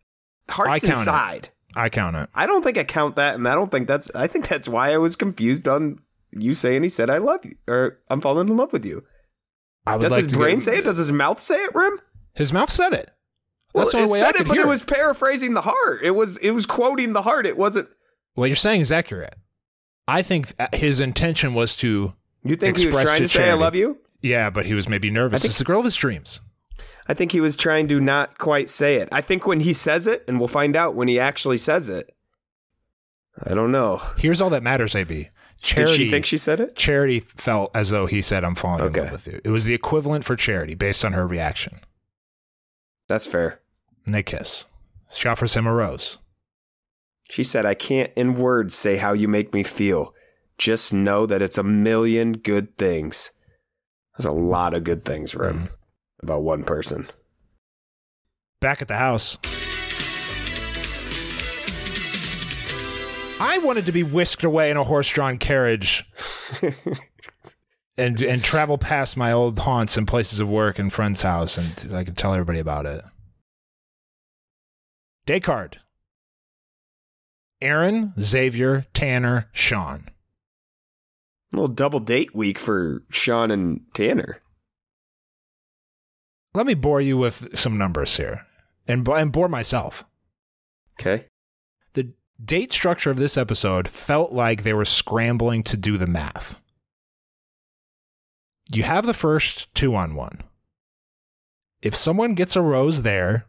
[0.50, 0.90] Heart's it.
[0.90, 1.48] inside.
[1.74, 2.28] I count it.
[2.34, 4.10] I don't think I count that, and I don't think that's.
[4.14, 5.98] I think that's why I was confused on
[6.30, 9.04] you saying he said I love you or I'm falling in love with you.
[9.86, 10.84] I would Does like his brain get- say it?
[10.84, 12.02] Does his mouth say it, Rim?
[12.34, 13.10] His mouth said it.
[13.72, 16.00] Well, That's the it way I said it, but it was paraphrasing the heart.
[16.02, 17.46] It was it was quoting the heart.
[17.46, 17.88] It wasn't.
[18.34, 19.34] What you're saying is accurate.
[20.08, 23.50] I think uh, his intention was to, You think he was trying to to say
[23.50, 23.98] I love you?
[24.22, 25.42] yeah, but he was maybe nervous.
[25.42, 26.40] Think- it's the girl of his dreams.
[27.06, 29.08] I think he was trying to not quite say it.
[29.12, 32.14] I think when he says it, and we'll find out when he actually says it.
[33.42, 34.02] I don't know.
[34.18, 35.28] Here's all that matters, AB.
[35.60, 36.76] Charity, Did she think she said it?
[36.76, 39.00] Charity felt as though he said, I'm falling Okay.
[39.00, 39.40] in love with you.
[39.44, 41.80] It was the equivalent for Charity based on her reaction.
[43.08, 43.60] That's fair.
[44.04, 44.66] And they kiss.
[45.12, 46.18] She offers him a rose.
[47.30, 50.14] She said, I can't in words say how you make me feel.
[50.56, 53.30] Just know that it's a million good things.
[54.16, 55.66] There's a lot of good things, Rim, mm-hmm.
[56.22, 57.06] about one person.
[58.60, 59.38] Back at the house.
[63.40, 66.10] I wanted to be whisked away in a horse-drawn carriage
[67.96, 71.94] and and travel past my old haunts and places of work and friends' house, and
[71.94, 73.04] I could tell everybody about it.
[75.42, 75.78] Card.
[77.60, 80.08] Aaron, Xavier, Tanner, Sean.
[81.52, 84.40] A little double date week for Sean and Tanner.
[86.54, 88.46] Let me bore you with some numbers here
[88.86, 90.04] and, and bore myself.
[91.00, 91.26] Okay.
[91.94, 96.56] The date structure of this episode felt like they were scrambling to do the math.
[98.70, 100.42] You have the first two on one.
[101.80, 103.46] If someone gets a rose there,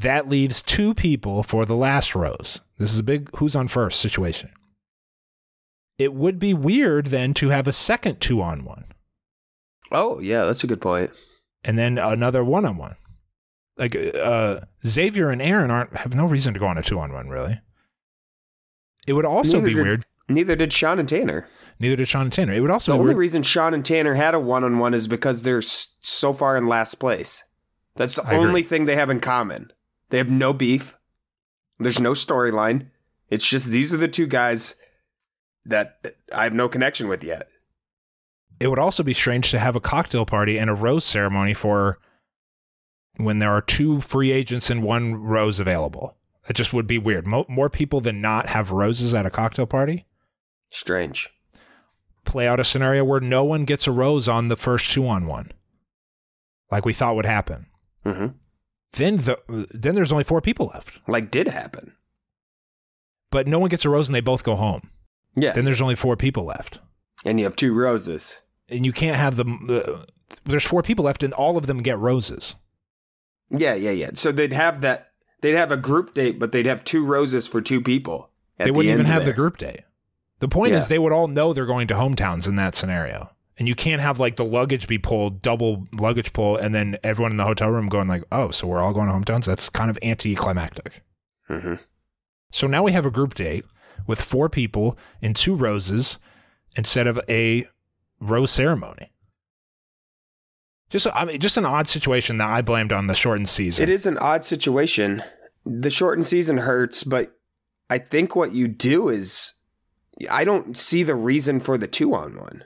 [0.00, 2.60] that leaves two people for the last rows.
[2.78, 4.50] This is a big who's on first situation.
[5.98, 8.84] It would be weird then to have a second two on one
[9.92, 11.10] Oh, yeah, that's a good point.
[11.64, 12.94] and then another one on one.
[13.76, 17.12] Like uh, Xavier and Aaron aren't have no reason to go on a two on
[17.12, 17.60] one really.
[19.06, 20.04] It would also Neither be did- weird.
[20.28, 21.48] Neither did Sean and Tanner.
[21.80, 22.52] Neither did Sean and Tanner.
[22.52, 23.18] It would also The be only weird.
[23.18, 26.68] reason Sean and Tanner had a one on one is because they're so far in
[26.68, 27.42] last place.
[27.96, 28.46] That's the I agree.
[28.46, 29.72] only thing they have in common.
[30.10, 30.96] They have no beef.
[31.78, 32.88] There's no storyline.
[33.28, 34.74] It's just these are the two guys
[35.64, 37.48] that I have no connection with yet.
[38.58, 41.98] it would also be strange to have a cocktail party and a rose ceremony for
[43.16, 46.16] when there are two free agents and one rose available.
[46.46, 47.26] That just would be weird.
[47.26, 50.06] Mo- more people than not have roses at a cocktail party.
[50.70, 51.28] Strange.
[52.24, 55.26] Play out a scenario where no one gets a rose on the first two on
[55.26, 55.52] one,
[56.70, 57.66] like we thought would happen.
[58.04, 58.26] hmm
[58.94, 61.92] Then the then there's only four people left, Like did happen.
[63.30, 64.90] but no one gets a rose and they both go home.
[65.36, 65.52] Yeah.
[65.52, 66.78] Then there's only four people left.
[67.24, 68.40] and you have two roses.
[68.68, 69.66] and you can't have them.
[69.70, 70.02] Uh,
[70.44, 72.54] there's four people left, and all of them get roses.
[73.50, 74.10] Yeah, yeah, yeah.
[74.14, 75.10] So they'd have that.
[75.40, 78.30] They'd have a group date, but they'd have two roses for two people.
[78.58, 79.80] they wouldn't even end have the group date.
[80.40, 80.78] The point Yeah.
[80.78, 84.00] is, they would all know they're going to hometowns in that scenario, and you can't
[84.00, 87.70] have like the luggage be pulled, double luggage pull, and then everyone in the hotel
[87.70, 91.02] room going like, "Oh, so we're all going to hometowns." That's kind of anticlimactic.
[91.46, 91.74] hmm
[92.52, 93.64] So now we have a group date
[94.06, 96.18] with four people and two roses
[96.76, 97.66] instead of a
[98.20, 99.12] rose ceremony.
[100.88, 103.82] Just, I mean, just an odd situation that I blamed on the shortened season.
[103.84, 105.22] It is an odd situation.
[105.64, 107.36] The shortened season hurts, but
[107.88, 109.54] I think what you do is
[110.28, 112.64] I don't see the reason for the two on one.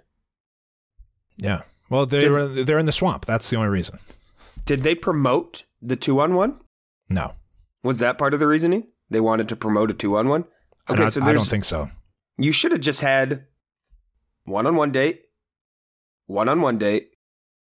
[1.36, 1.62] Yeah.
[1.90, 3.26] Well, they're they're in the swamp.
[3.26, 3.98] That's the only reason.
[4.64, 6.60] Did they promote the two on one?
[7.08, 7.34] No,
[7.82, 8.88] Was that part of the reasoning?
[9.10, 10.44] They wanted to promote a two on one?
[10.88, 11.90] Okay, don't- so I don't think so.
[12.38, 13.44] you should have just had
[14.44, 15.22] one on one date,
[16.26, 17.10] one on one date,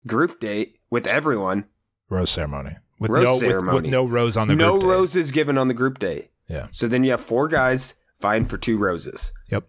[0.07, 1.65] group date with everyone.
[2.09, 4.89] Rose ceremony with Rose no with- With, no rose on the no group date.
[4.89, 6.31] roses given on the group date.
[6.49, 6.69] Yeah.
[6.71, 9.33] So then you have four guys vying for two roses.
[9.51, 9.69] Yep.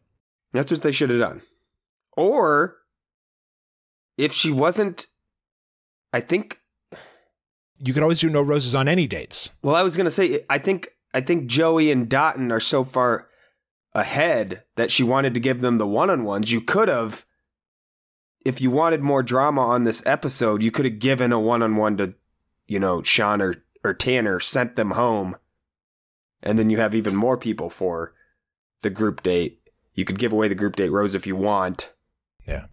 [0.52, 1.42] That's what they should have done.
[2.16, 2.78] Or
[4.18, 5.08] if she wasn't,
[6.12, 6.62] I think.
[7.80, 9.50] You could always do no roses on any dates.
[9.62, 13.28] Well, I was gonna say, I think, I think Joey and Dotun are so far
[13.94, 16.52] ahead that she wanted to give them the one-on-ones.
[16.52, 17.26] You could have,
[18.46, 22.16] if you wanted more drama on this episode, you could have given a one-on-one to,
[22.68, 25.38] you know, Sean or or Tanner, sent them home,
[26.44, 28.14] and then you have even more people for
[28.82, 29.62] the group date.
[29.94, 31.94] You could give away the group date rose if you want.
[32.48, 32.66] Yeah.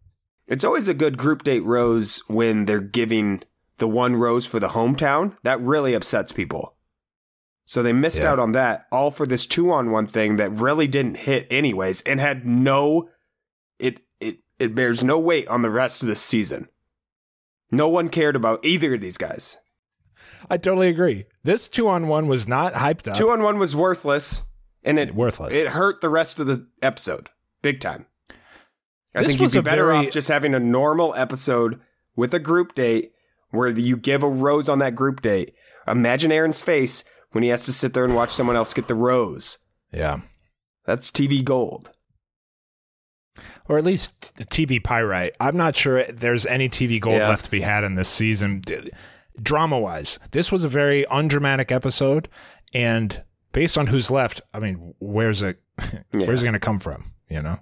[0.48, 3.42] It's always a good group date rose when they're giving
[3.78, 5.36] the one rose for the hometown.
[5.42, 6.74] That really upsets people.
[7.66, 8.32] So they missed Yeah.
[8.32, 12.02] out on that all for this two on one thing that really didn't hit anyways
[12.02, 13.08] and had no
[13.78, 16.68] it it it bears no weight on the rest of the season.
[17.72, 19.56] No one cared about either of these guys.
[20.50, 21.24] I totally agree.
[21.42, 23.16] This two on one was not hyped up.
[23.16, 24.42] Two on one was worthless
[24.84, 25.54] and it Worthless.
[25.54, 27.30] It hurt the rest of the episode
[27.62, 28.04] big time.
[29.14, 31.80] I This think you'd was be a better very- off just having a normal episode
[32.16, 33.12] with a group date
[33.50, 35.54] where you give a rose on that group date.
[35.86, 38.94] Imagine Aaron's face when he has to sit there and watch someone else get the
[38.94, 39.58] rose.
[39.92, 40.20] yeah.
[40.86, 41.90] That's TV gold.
[43.68, 45.34] Or at least TV pyrite.
[45.40, 47.28] I'm not sure there's any TV gold Yeah.
[47.30, 48.62] left to be had in this season.
[49.42, 52.28] Drama wise, this was a very undramatic episode.
[52.74, 53.22] And
[53.52, 55.60] based on who's left, I mean, where's it?
[55.80, 56.00] Yeah.
[56.26, 57.12] Where's it going to come from?
[57.30, 57.58] You know,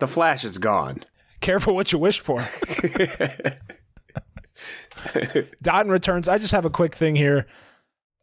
[0.00, 1.04] The Flash is gone.
[1.40, 2.40] careful what you wish for.
[5.62, 6.28] Dotun returns.
[6.28, 7.46] I just have a quick thing here.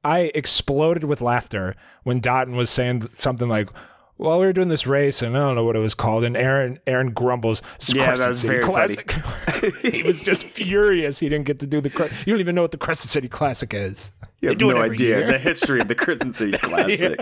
[0.04, 3.70] I exploded with laughter when Dotun was saying something like,
[4.18, 6.38] "Well, we were doing this race, and I don't know what it was called." And
[6.38, 9.12] Aaron, Aaron grumbles, Yeah, Crescent that was City very Classic."
[9.82, 11.20] he was just furious.
[11.20, 11.90] He didn't get to do the.
[11.90, 14.12] Cre- you don't even know what the Crescent City Classic is.
[14.40, 15.28] You have do it no idea year.
[15.28, 17.18] the history of the Crescent City Classic.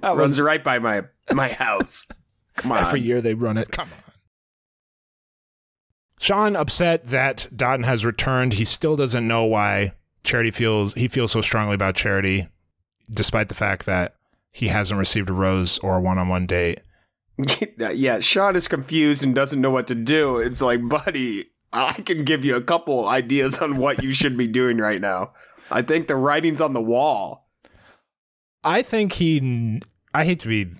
[0.00, 2.06] That Runs was right by my my house.
[2.56, 2.84] Come on.
[2.84, 3.70] every year they run it.
[3.70, 4.12] Come on.
[6.18, 8.54] Sean upset that Dotun has returned.
[8.54, 9.92] He still doesn't know why
[10.22, 12.48] Charity feels he feels so strongly about Charity.
[13.12, 14.14] despite the fact that
[14.52, 16.80] he hasn't received a rose or a one-on-one date.
[17.78, 20.38] yeah, Sean is confused and doesn't know what to do.
[20.38, 24.46] It's like, buddy, I can give you a couple ideas on what you should be
[24.46, 25.32] doing right now.
[25.70, 27.48] I think the writing's on the wall.
[28.62, 29.80] I think he.
[30.14, 30.70] I hate to be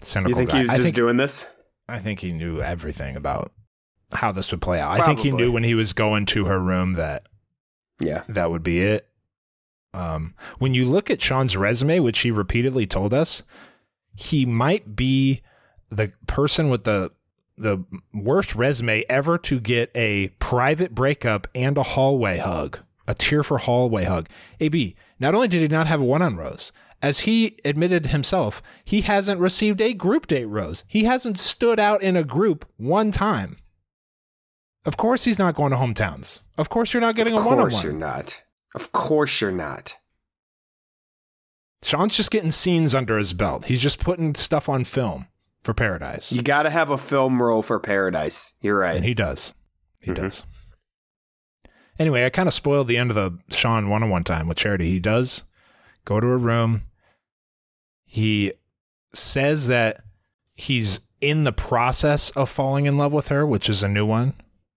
[0.00, 0.30] cynical.
[0.30, 0.56] You think guy.
[0.58, 1.46] he was I just think, doing this?
[1.88, 3.52] I think he knew everything about
[4.12, 4.98] how this would play out.
[5.00, 7.26] I think he knew when he was going to her room that
[8.00, 8.22] Yeah.
[8.28, 9.06] that would be it.
[9.92, 13.42] Um, when you look at Sean's resume, which he repeatedly told us,
[14.14, 15.42] he might be
[15.90, 17.12] the person with the
[17.56, 17.84] the
[18.14, 24.04] worst resume ever to get a private breakup and a hallway hug, a tearful hallway
[24.04, 24.28] hug.
[24.60, 26.72] AB, not only did he not have a one on rose,
[27.02, 30.84] as he admitted himself, he hasn't received a group date rose.
[30.86, 33.56] He hasn't stood out in a group one time.
[34.84, 36.40] Of course, he's not going to hometowns.
[36.58, 37.66] Of course, you're not getting of a one on one.
[37.66, 38.42] Of course you're not.
[38.74, 39.96] Of course you're not.
[41.82, 43.64] Sean's just getting scenes under his belt.
[43.66, 45.26] He's just putting stuff on film
[45.62, 46.30] for Paradise.
[46.32, 48.54] You got to have a film role for Paradise.
[48.60, 48.96] You're right.
[48.96, 49.54] And he does.
[50.02, 50.16] He Mhm.
[50.16, 50.46] does.
[51.98, 54.56] Anyway, I kind of spoiled the end of the Sean one on one time with
[54.58, 54.90] Charity.
[54.90, 55.44] He does
[56.04, 56.82] go to a room.
[58.12, 58.54] He
[59.14, 60.02] says that
[60.52, 64.34] he's in the process of falling in love with her, which is a new one.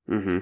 [0.07, 0.39] mm-hmm.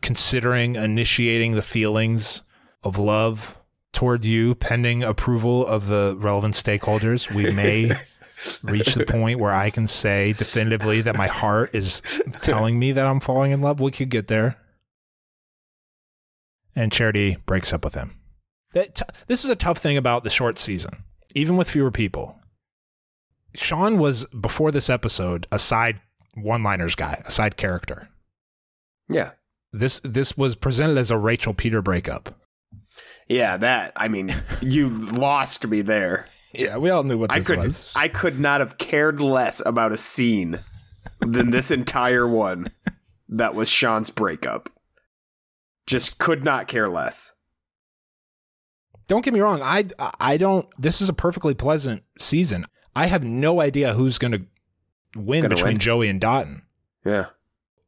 [0.00, 2.40] considering initiating the feelings
[2.82, 3.58] of love
[3.92, 7.30] toward you pending approval of the relevant stakeholders.
[7.30, 7.92] We may
[8.62, 12.00] reach the point where I can say definitively that my heart is
[12.40, 13.78] telling me that I'm falling in love.
[13.78, 14.56] We could get there.
[16.74, 18.14] And Charity breaks up with him.
[18.72, 21.02] That t- this is a tough thing about the short season,
[21.34, 22.38] even with fewer people.
[23.54, 26.00] Sean was, before this episode, a side
[26.34, 28.08] one liners guy, a side character
[29.08, 29.30] Yeah.
[29.72, 32.38] this this was presented as a Rachel Peter breakup.
[33.28, 33.92] Yeah, that.
[33.96, 36.26] I mean, you lost me there.
[36.54, 37.92] Yeah, we all knew what I this could was.
[37.96, 40.60] I could not have cared less about a scene
[41.20, 42.68] than this entire one
[43.28, 44.70] that was Sean's breakup.
[45.86, 47.34] Just could not care less.
[49.08, 49.60] Don't get me wrong.
[49.62, 49.86] I
[50.20, 50.68] I don't.
[50.78, 52.66] This is a perfectly pleasant season.
[52.94, 54.42] I have no idea who's going to
[55.16, 55.80] win Gonna between win.
[55.80, 56.62] Joey and Dotun.
[57.04, 57.26] Yeah.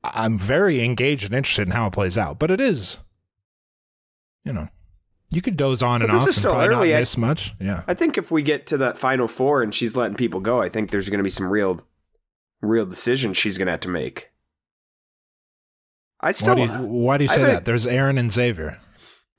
[0.02, 2.38] I'm very engaged and interested in how it plays out.
[2.38, 2.98] But it is,
[4.44, 4.68] you know,
[5.30, 6.92] you could doze on But and this off is still early.
[6.92, 7.54] not I- much.
[7.60, 7.82] Yeah.
[7.86, 10.70] I think if we get to that final four and she's letting people go, I
[10.70, 11.86] think there's going to be some real,
[12.62, 14.30] real decisions she's going to have to make.
[16.20, 17.64] I Why still, do you, why do you say bet- that?
[17.66, 18.78] There's Aaron and Xavier.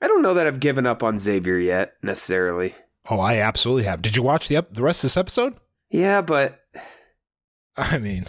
[0.02, 2.74] I don't know that I've given up on Xavier yet necessarily.
[3.08, 4.02] Oh, I absolutely have.
[4.02, 5.54] Did you watch the ep- the rest of this episode?
[5.90, 6.60] Yeah, but
[7.76, 8.26] I mean,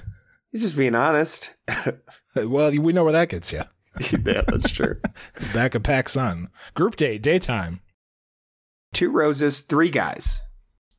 [0.51, 1.51] he's just being honest.
[2.35, 3.61] well, we know where that gets you.
[4.25, 4.99] yeah, that's true.
[5.53, 6.49] Back of pack Sun.
[6.75, 7.81] Group date, daytime.
[8.93, 10.39] Two roses, three guys.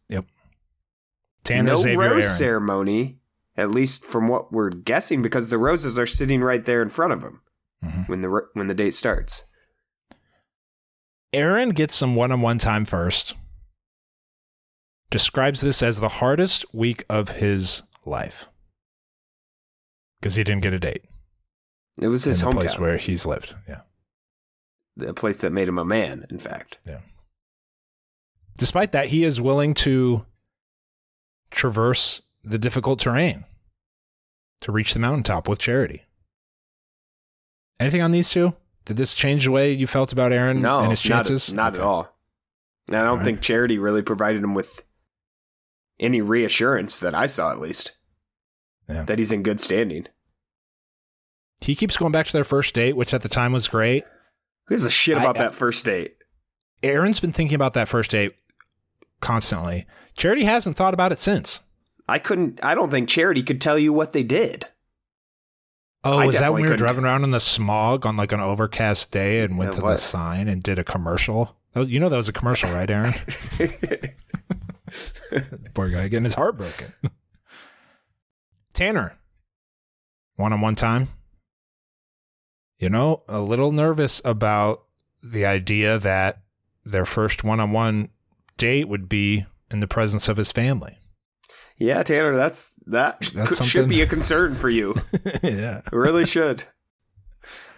[0.09, 0.27] Yep.
[1.45, 2.23] Tanner, no Xavier, rose Aaron.
[2.25, 3.19] ceremony,
[3.57, 7.13] at least from what we're guessing, because the roses are sitting right there in front
[7.13, 7.41] of him
[7.85, 8.09] Mhm.
[8.09, 9.45] when the when the date starts.
[11.35, 13.35] Aaron gets some one on one time first.
[15.11, 18.49] Describes this as the hardest week of his life
[20.21, 21.05] because he didn't get a date
[22.01, 23.55] It was his the place hometown, where he's lived.
[23.69, 23.81] Yeah.
[24.97, 26.27] the place that made him a man.
[26.31, 27.01] In fact, Yeah.
[28.57, 30.25] Despite that, he is willing to
[31.51, 33.45] traverse the difficult terrain
[34.61, 36.05] to reach the mountaintop with charity.
[37.81, 38.55] Anything on these two?
[38.85, 41.51] Did this change the way you felt about Aaron no, and his chances?
[41.51, 41.83] not, not Okay.
[41.83, 42.17] at all.
[42.89, 43.25] And I don't Alright.
[43.25, 44.85] think Charity really provided him with
[45.99, 47.93] any reassurance that I saw, at least,
[48.89, 49.05] Yeah.
[49.05, 50.07] that he's in good standing.
[51.61, 54.05] He keeps going back to their first date, which at the time was great.
[54.67, 56.17] Who gives a shit about I- that first date?
[56.83, 58.35] Aaron's been thinking about that first date
[59.21, 59.87] constantly.
[60.15, 61.63] Charity hasn't thought about it since.
[62.07, 62.63] I couldn't.
[62.63, 64.67] I don't think Charity could tell you what they did.
[66.05, 66.87] Oh, I was that when we were couldn't.
[66.87, 69.97] driving around in the smog on like an overcast day and went Yeah, to the
[69.97, 71.57] sign and did a commercial?
[71.73, 73.15] That was, you know that was a commercial, right, Aaron?
[75.75, 76.93] Poor guy getting his heart broken.
[78.73, 79.17] Tanner,
[80.37, 81.09] one on one time.
[82.79, 84.85] You know, a little nervous about
[85.23, 86.43] the idea that
[86.85, 88.11] their first one on one
[88.59, 90.99] date would be in the presence of his family.
[91.77, 94.95] Yeah, Tanner, that's that That's could- should be a concern for you.
[95.43, 95.79] yeah.
[95.79, 96.65] It really should.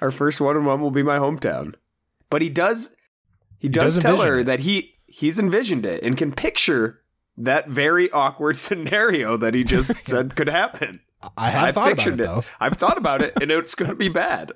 [0.00, 1.74] Our first one on one will be my hometown.
[2.30, 2.94] But he does
[3.58, 4.44] he does, does tell her it.
[4.44, 7.00] that he he's envisioned it and can picture
[7.38, 11.00] that very awkward scenario that he just said could happen.
[11.36, 12.42] I have I've thought about it, pictured though.
[12.60, 14.52] I've thought about it and it's going to be bad.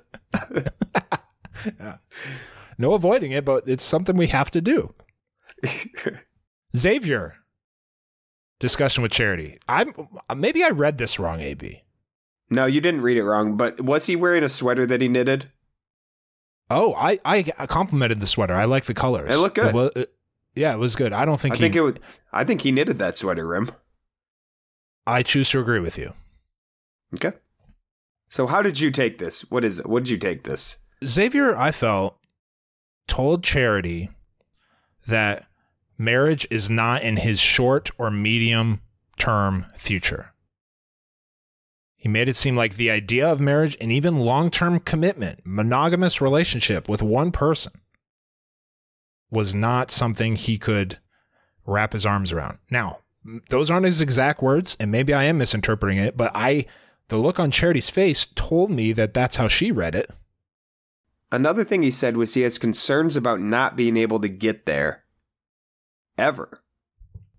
[2.77, 4.93] No avoiding it, but it's something we have to do.
[6.75, 7.35] Xavier.
[8.61, 9.57] Discussion with Charity.
[9.67, 9.93] I'm
[10.35, 11.83] maybe I read this wrong, AB.
[12.49, 15.51] No, you didn't read it wrong, but was he wearing a sweater that he knitted?
[16.69, 18.53] Oh, I I complimented the sweater.
[18.53, 19.33] I like the colors.
[19.33, 19.73] It looked good.
[19.73, 20.05] was- uh,
[20.55, 21.13] yeah, it was good.
[21.13, 21.95] I don't think I he, think it was
[22.31, 23.71] I think he knitted that sweater rim.
[25.07, 26.13] I choose to agree with you.
[27.15, 27.35] Okay.
[28.29, 29.49] So how did you take this?
[29.49, 29.87] What is it?
[29.87, 30.77] What did you take this?
[31.03, 32.17] Xavier, I felt,
[33.07, 34.09] told Charity
[35.07, 35.47] that
[36.01, 38.81] marriage is not in his short or medium
[39.17, 40.33] term future.
[41.95, 46.19] He made it seem like the idea of marriage and even long term commitment, monogamous
[46.19, 47.73] relationship with one person,
[49.29, 50.97] was not something he could
[51.65, 52.57] wrap his arms around.
[52.71, 52.99] Now,
[53.49, 56.65] those aren't his exact words, and maybe I am misinterpreting it, but I,
[57.09, 60.09] the look on Charity's face told me that that's how she read it.
[61.31, 65.00] Another thing he said was he has concerns about not being able to get there
[66.17, 66.61] ever.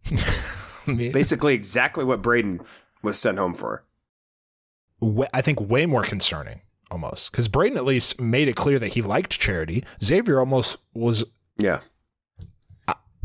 [0.87, 2.64] Basically exactly what Brayden
[3.03, 3.85] was sent home for.
[5.33, 6.61] I think way more concerning
[6.91, 9.85] almost because Brayden at least made it clear that he liked charity.
[10.03, 11.25] Xavier almost was.
[11.57, 11.81] Yeah.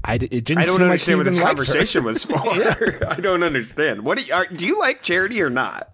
[0.04, 0.60] I it didn't.
[0.60, 1.66] I don't seem like understand what this even liked her.
[1.66, 3.08] conversation was for.
[3.10, 4.06] I don't understand.
[4.06, 5.91] What do you, are, do you like charity or not,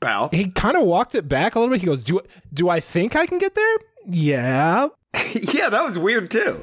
[0.00, 0.28] pal?
[0.30, 1.80] He kind of walked it back a little bit.
[1.80, 2.20] He goes, "Do
[2.52, 3.76] do I think I can get there?
[4.06, 4.88] Yeah."
[5.32, 6.60] yeah, that was weird too.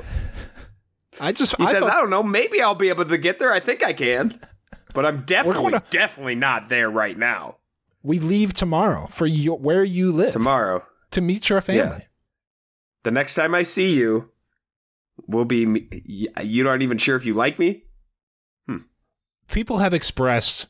[1.19, 2.23] I just He I says, felt- "I don't know.
[2.23, 3.51] Maybe I'll be able to get there.
[3.53, 4.39] I think I can,
[4.93, 7.57] but I'm definitely, going to- definitely not there right now.
[8.03, 12.05] we leave tomorrow for your, where you live Tomorrow, to meet your family.
[13.03, 14.29] the next time I see you,
[15.27, 15.87] will be.
[16.41, 17.83] You aren't even sure if you like me.
[18.67, 18.77] Hmm.
[19.47, 20.67] People have expressed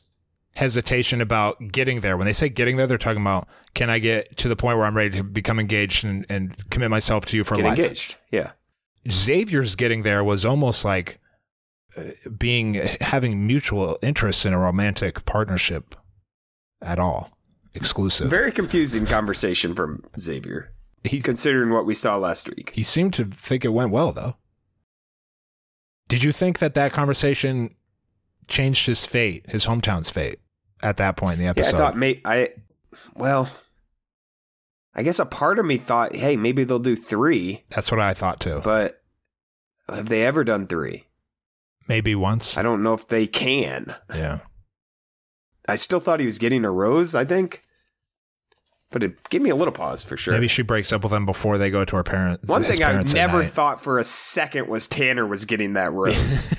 [0.54, 2.16] hesitation about getting there.
[2.16, 4.86] When they say getting there, they're talking about can I get to the point where
[4.86, 7.78] I'm ready to become engaged and, and commit myself to you for Get life?
[7.78, 8.16] engaged.
[8.30, 8.52] Yeah.
[9.10, 11.18] Xavier's getting there was almost like
[11.96, 12.02] uh,
[12.38, 15.94] being having mutual interest in a romantic partnership
[16.82, 17.30] at all,
[17.74, 18.28] exclusive.
[18.30, 20.72] Very confusing conversation from Xavier,
[21.04, 22.72] he considering what we saw last week.
[22.74, 24.36] he seemed to think it went well though.
[26.08, 27.74] Did you think that that conversation
[28.48, 30.38] changed his fate, his hometown's fate,
[30.82, 31.76] at that point in the Yeah, I episode?
[31.78, 32.50] thought, mate, I,
[33.16, 33.48] well,
[34.96, 38.14] I guess a part of me thought, hey, maybe they'll do three, That's what I
[38.14, 38.62] thought too.
[38.64, 38.98] but
[39.88, 41.04] have they ever done three?
[41.86, 42.56] Maybe once.
[42.58, 43.94] I don't know if they can.
[44.12, 44.40] yeah.
[45.68, 47.62] I still thought he was getting a rose, I think.
[48.90, 50.32] But it gave me a little pause for sure.
[50.32, 52.48] Maybe she breaks up with him before they go to her parents.
[52.48, 55.92] One thing I parents at never thought for a second was Tanner was getting that
[55.92, 56.46] rose.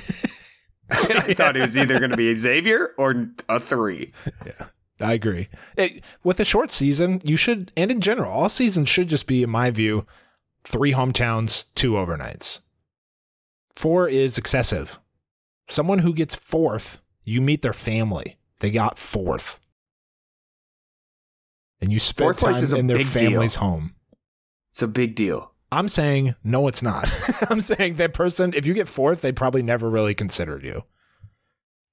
[0.92, 4.14] I thought it was either going to be Xavier or a three.
[4.46, 4.68] Yeah,
[5.00, 5.48] I agree.
[5.76, 9.44] It- with a short season, you should, and in general, all seasons should just be,
[9.44, 10.06] in my view,
[10.64, 12.60] three hometowns, two overnights.
[13.76, 15.00] Four is excessive.
[15.70, 18.38] Someone who gets fourth, you meet their family.
[18.60, 19.60] They got fourth.
[21.80, 23.30] And you spend Fourth time in their big deal.
[23.30, 23.94] family's home.
[24.72, 25.52] It's a big deal.
[25.72, 27.12] I'm saying, no, it's not.
[27.52, 30.86] I'm saying that person, if you get fourth, they probably never really considered you.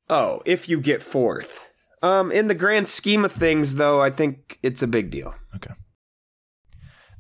[0.08, 1.70] Oh, if you get fourth.
[2.04, 5.34] Um, in the grand scheme of things, though, I think it's a big deal.
[5.56, 5.72] Okay.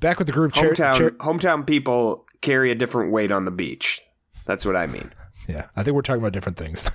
[0.00, 0.52] Back with the group.
[0.52, 4.02] Hometown hometown people carry a different weight on the beach.
[4.44, 5.10] That's what I mean.
[5.48, 6.86] yeah, I think we're talking about different things.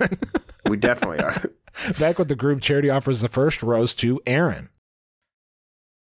[0.68, 1.42] We definitely are.
[1.98, 4.68] Back with the group, Charity offers the first rose to Aaron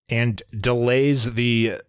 [0.09, 1.79] and delays the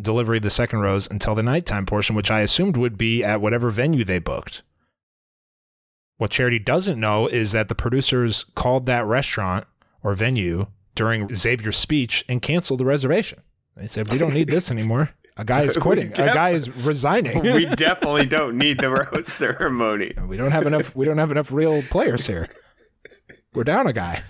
[0.00, 3.40] delivery of the second rose until the nighttime portion, which I assumed would be at
[3.40, 4.62] whatever venue they booked.
[6.18, 9.66] What Charity doesn't know is that the producers called that restaurant
[10.02, 13.42] or venue during Xavier's speech and canceled the reservation.
[13.76, 15.10] They said, We don't need this anymore.
[15.36, 16.12] A guy is quitting.
[16.12, 17.40] A guy is resigning.
[17.40, 20.14] we definitely don't need the rose ceremony.
[20.26, 20.96] We don't have enough.
[20.96, 22.48] We don't have enough real players here.
[23.54, 24.22] We're down a guy.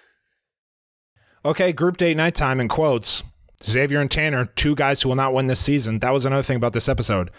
[1.44, 3.22] Okay, group date nighttime in quotes.
[3.62, 6.00] Xavier and Tanner, two guys who will not win this season.
[6.00, 7.30] That was another thing about this episode.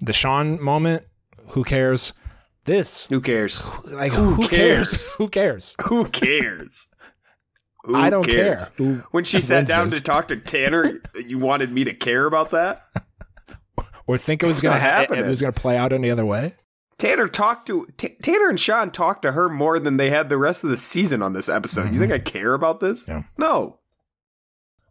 [0.00, 1.04] The Sean moment.
[1.48, 2.12] Who cares?
[2.68, 3.70] This, Who cares?
[3.86, 4.90] like, Who who, cares?
[4.90, 5.14] cares?
[5.18, 5.74] Who cares?
[5.86, 6.94] Who cares?
[7.84, 8.68] Who I don't cares?
[8.68, 9.06] care.
[9.10, 9.98] When she sat down this?
[9.98, 12.84] to talk to Tanner, you wanted me to care about that?
[14.06, 15.02] Or think it was going to happen?
[15.02, 15.28] It happening.
[15.28, 16.54] was going to play out any other way?
[16.96, 20.38] Tanner talked to T- Tanner and Sean talked to her more than they had the
[20.38, 21.92] rest of the season on this episode.
[21.92, 22.26] You think mm-hmm.
[22.26, 23.06] I care about this?
[23.06, 23.24] Yeah.
[23.36, 23.80] No.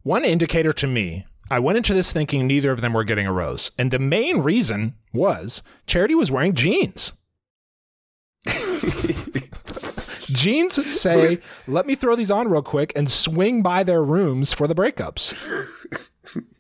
[0.04, 3.34] One indicator to me, I went into this thinking neither of them were getting a
[3.34, 3.72] rose.
[3.76, 7.14] And the main reason was Charity was wearing jeans.
[10.20, 14.68] jeans say, let me throw these on real quick and swing by their rooms for
[14.68, 15.34] the breakups.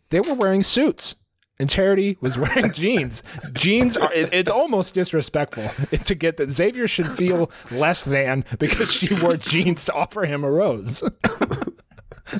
[0.09, 1.15] they were wearing suits.
[1.59, 3.23] and Charity was wearing jeans.
[3.53, 5.69] Jeans are it, it's almost disrespectful
[6.05, 10.43] to get that Xavier should feel less than because she wore jeans to offer him
[10.43, 11.03] a rose.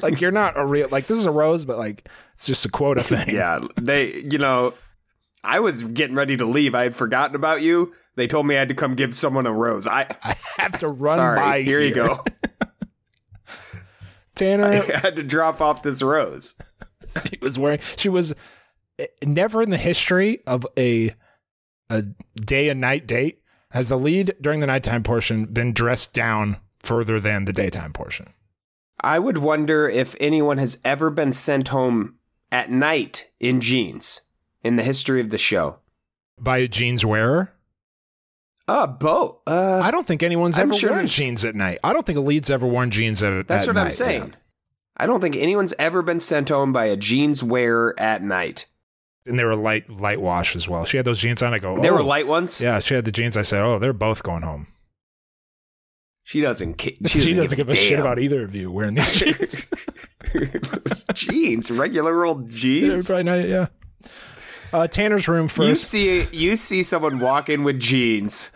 [0.02, 2.70] like you're not a real like this is a rose, but like it's just a
[2.70, 3.34] quota thing.
[3.36, 4.74] Yeah, they, you know,
[5.44, 6.76] I was getting ready to leave.
[6.76, 7.94] I had forgotten about you.
[8.16, 9.86] They told me I had to come give someone a rose.
[9.86, 11.40] I, I have to run sorry.
[11.40, 11.62] by.
[11.62, 12.24] Here, you go.
[14.36, 16.54] Tanner I had to drop off this rose.
[17.26, 18.34] she was wearing she was
[19.00, 21.16] eh, never in the history of a
[21.90, 22.04] a
[22.36, 27.20] day and night date has the lead during the nighttime portion been dressed down further
[27.20, 28.34] than the daytime portion.
[29.02, 32.16] I would wonder if anyone has ever been sent home
[32.52, 34.22] at night in jeans
[34.68, 35.80] in the history of the show.
[36.39, 37.51] By a jeans wearer?
[38.68, 39.41] Uh, Bo.
[39.47, 41.80] Uh, I don't think anyone's I'm ever sure worn jeans at night.
[41.84, 44.28] I don't think a lead's ever worn jeans at that's at what I'm saying.
[44.30, 44.36] yeah.
[44.97, 48.65] I don't think anyone's ever been sent home by a jeans wearer at night.
[49.26, 50.86] And they were light light wash as well.
[50.86, 51.53] She had those jeans on.
[51.53, 52.59] I go, They were "Oh." light ones.
[52.61, 53.38] Yeah, she had the jeans.
[53.38, 54.68] I said, oh, they're both going home.
[56.24, 56.78] She doesn't.
[56.82, 59.55] Ca- She, doesn't, give, a shit about either of you wearing these jeans.
[61.13, 63.07] jeans, regular old jeans.
[63.07, 63.68] probably not, yeah.
[64.74, 65.68] Uh, Tanner's room first.
[65.70, 68.49] You see, you see someone walk in with jeans.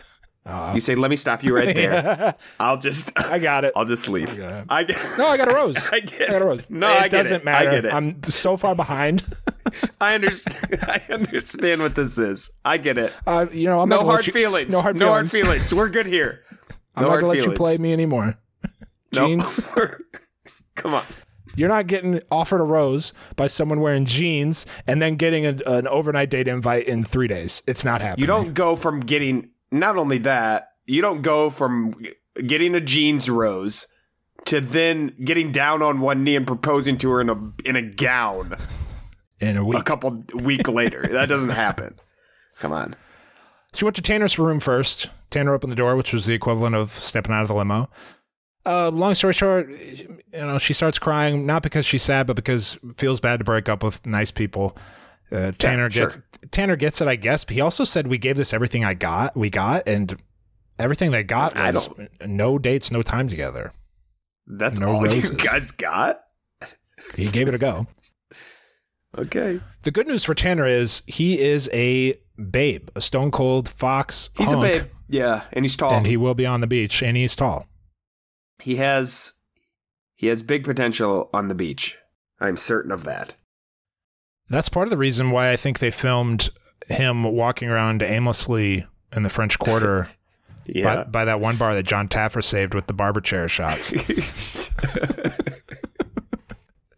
[0.44, 3.72] Uh, You say, "Let me stop you right there." I'll just, I got it.
[3.76, 4.36] I'll just leave.
[4.36, 4.66] got.
[4.68, 4.98] I get.
[5.16, 5.76] No, I got a rose.
[5.92, 6.62] I get got a rose.
[6.68, 7.44] No, it I doesn't it.
[7.44, 7.68] matter.
[7.70, 7.94] I get it.
[7.94, 9.22] I'm so far behind.
[10.00, 10.78] I understand.
[10.82, 12.58] I understand what this is.
[12.64, 13.12] I get it.
[13.26, 14.72] Uh, you know, I'm no not gonna let hard you- feelings.
[14.72, 15.06] No hard feelings.
[15.08, 15.72] no hard feelings.
[15.74, 16.40] We're good here.
[16.96, 17.52] I'm not gonna let feelings.
[17.52, 18.36] you play me anymore.
[19.14, 19.26] No.
[19.28, 19.60] Jeans.
[20.74, 21.04] Come on.
[21.56, 25.86] You're not getting offered a rose by someone wearing jeans and then getting a, an
[25.88, 27.62] overnight date invite in three days.
[27.66, 28.22] It's not happening.
[28.22, 29.50] You don't go from getting.
[29.70, 31.94] Not only that, you don't go from
[32.46, 33.86] getting a jeans rose
[34.46, 37.82] to then getting down on one knee and proposing to her in a in a
[37.82, 38.56] gown
[39.40, 41.06] in a a couple week later.
[41.10, 41.98] That doesn't happen.
[42.58, 42.94] Come on.
[43.74, 45.08] She went to Tanner's room first.
[45.30, 47.88] Tanner opened the door, which was the equivalent of stepping out of the limo.
[48.64, 52.78] Uh, long story short, you know, she starts crying not because she's sad, but because
[52.96, 54.76] feels bad to break up with nice people.
[55.32, 56.06] Uh, Tanner sure.
[56.08, 57.44] gets Tanner gets it, I guess.
[57.44, 60.16] But he also said we gave this everything I got, we got, and
[60.78, 61.88] everything they got I was
[62.26, 63.72] no dates, no time together.
[64.46, 65.30] That's No all roses.
[65.30, 66.20] you guys got.
[67.16, 67.86] He gave it a go.
[69.18, 69.60] Okay.
[69.82, 72.14] The good news for Tanner is he is a
[72.50, 74.30] babe, a stone cold fox.
[74.38, 74.90] He's hunk, a babe.
[75.10, 75.92] Yeah, and he's tall.
[75.92, 77.66] and he will be on the beach, and he's tall.
[78.62, 79.34] He has
[80.14, 81.98] he has big potential on the beach.
[82.40, 83.34] I'm certain of that.
[84.48, 86.50] That's part of the reason why I think they filmed
[86.86, 90.08] him walking around aimlessly in the French Quarter
[90.82, 93.90] by, by that one bar that John Taffer saved with the barber chair shots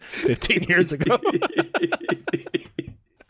[0.00, 1.18] 15 years ago.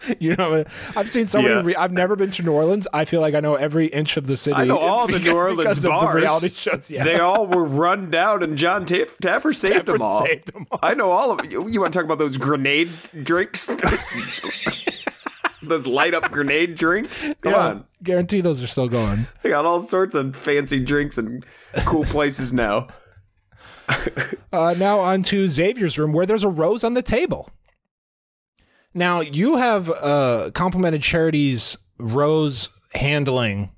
[0.20, 0.64] you know,
[0.96, 1.54] I've seen so many.
[1.54, 1.62] Yeah.
[1.62, 2.86] Re- I've never been to New Orleans.
[2.92, 4.56] I feel like I know every inch of the city.
[4.56, 6.14] I know all the New Orleans of the bars.
[6.14, 6.90] reality shows.
[6.90, 10.24] Yeah, They all were run down, and John Taff- Taffer saved Taffer them all.
[10.26, 10.78] saved them all.
[10.82, 11.50] I know all of.
[11.52, 12.90] You, you want to talk about those grenade
[13.22, 13.66] drinks?
[13.66, 14.08] Those,
[15.62, 17.22] those light up grenade drinks?
[17.42, 17.84] Come Yeah, on.
[18.02, 19.26] guarantee those are still going.
[19.42, 21.44] They got all sorts of fancy drinks and
[21.86, 22.88] cool places now.
[24.52, 27.50] Uh, now on to Xavier's room, where there's a rose on the table.
[28.94, 33.70] Now you have uh, complimented Charity's rose handling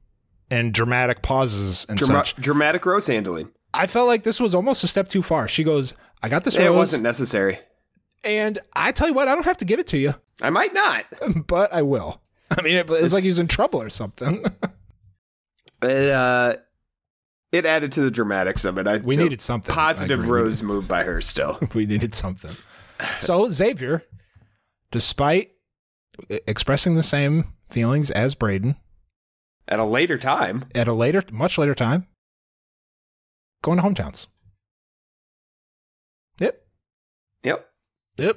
[0.50, 2.36] and dramatic pauses and Drama- such.
[2.36, 3.50] dramatic rose handling.
[3.74, 5.48] I felt like this was almost a step too far.
[5.48, 6.64] She goes, "I got this rose.
[6.64, 7.58] It rose, wasn't necessary.
[8.24, 10.72] and I tell you what, I don't have to give it to you, I might
[10.74, 11.06] not.
[11.46, 14.44] but I will." I mean, it, it's, like he was in trouble or something.
[15.82, 16.56] It, uh,
[17.52, 18.86] it added to the dramatics of it.
[18.86, 19.74] I, We needed something.
[19.74, 21.58] Positive rose move by her still.
[21.74, 22.56] we needed something.
[23.20, 24.02] So Xavier,
[24.96, 25.50] despite
[26.46, 28.76] expressing the same feelings as Brayden,
[29.68, 32.06] At a later time, at a later, much later time,
[33.62, 34.26] going to hometowns.
[36.40, 36.62] Yep.
[37.42, 37.68] yep,
[38.16, 38.36] Yep.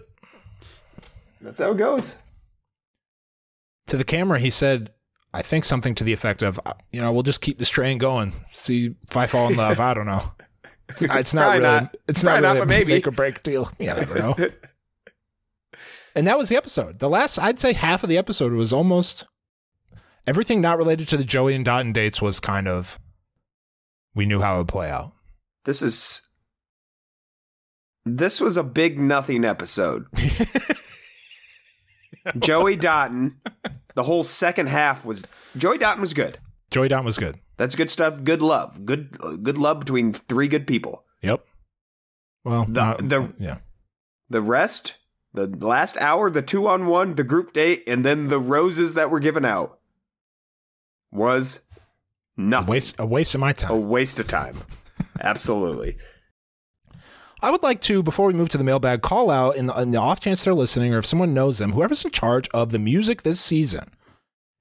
[1.40, 2.18] that's how it goes.
[3.88, 4.92] To the camera, he said,
[5.34, 8.00] I think something to the effect of, uh, you know, we'll just keep this train
[8.00, 8.34] going.
[8.52, 9.80] See if I fall in love.
[9.80, 10.34] I don't know.
[11.00, 11.96] It's, it's not really, not.
[12.08, 12.94] it's not Probably not, really but a maybe.
[12.94, 13.72] make or break deal.
[13.78, 14.48] Yeah, I don't know.
[16.20, 17.00] and that was the episode.
[17.00, 19.26] The last, I'd say half of the episode was almost
[20.28, 23.00] everything not related to the Joey and Dotun dates was kind of,
[24.14, 25.14] we knew how it would play out.
[25.66, 26.22] This is.
[28.06, 30.06] This was a big nothing episode.
[32.38, 33.36] Joey Dotun,
[33.96, 35.26] the whole second half was
[35.58, 36.38] Joey Dotun was good.
[36.72, 37.40] Joey Dotun was good.
[37.58, 38.24] That's good stuff.
[38.24, 38.86] Good love.
[38.86, 39.12] Good
[39.44, 41.04] good love between three good people.
[41.22, 41.46] Yep.
[42.44, 43.58] Well, The- not- the- yeah.
[44.30, 44.96] The rest,
[45.34, 49.12] The last hour, the two on one, the group date, and then the roses that
[49.12, 49.80] were given out
[51.12, 51.62] was
[52.38, 52.68] A nothing.
[52.72, 53.72] waste, a waste of my time.
[53.72, 54.58] A waste of time.
[55.22, 55.98] Absolutely.
[57.42, 59.92] I would like to, before we move to the mailbag, call out in the, in
[59.92, 62.80] the off chance they're listening, or if someone knows them, whoever's in charge of the
[62.80, 63.92] music this season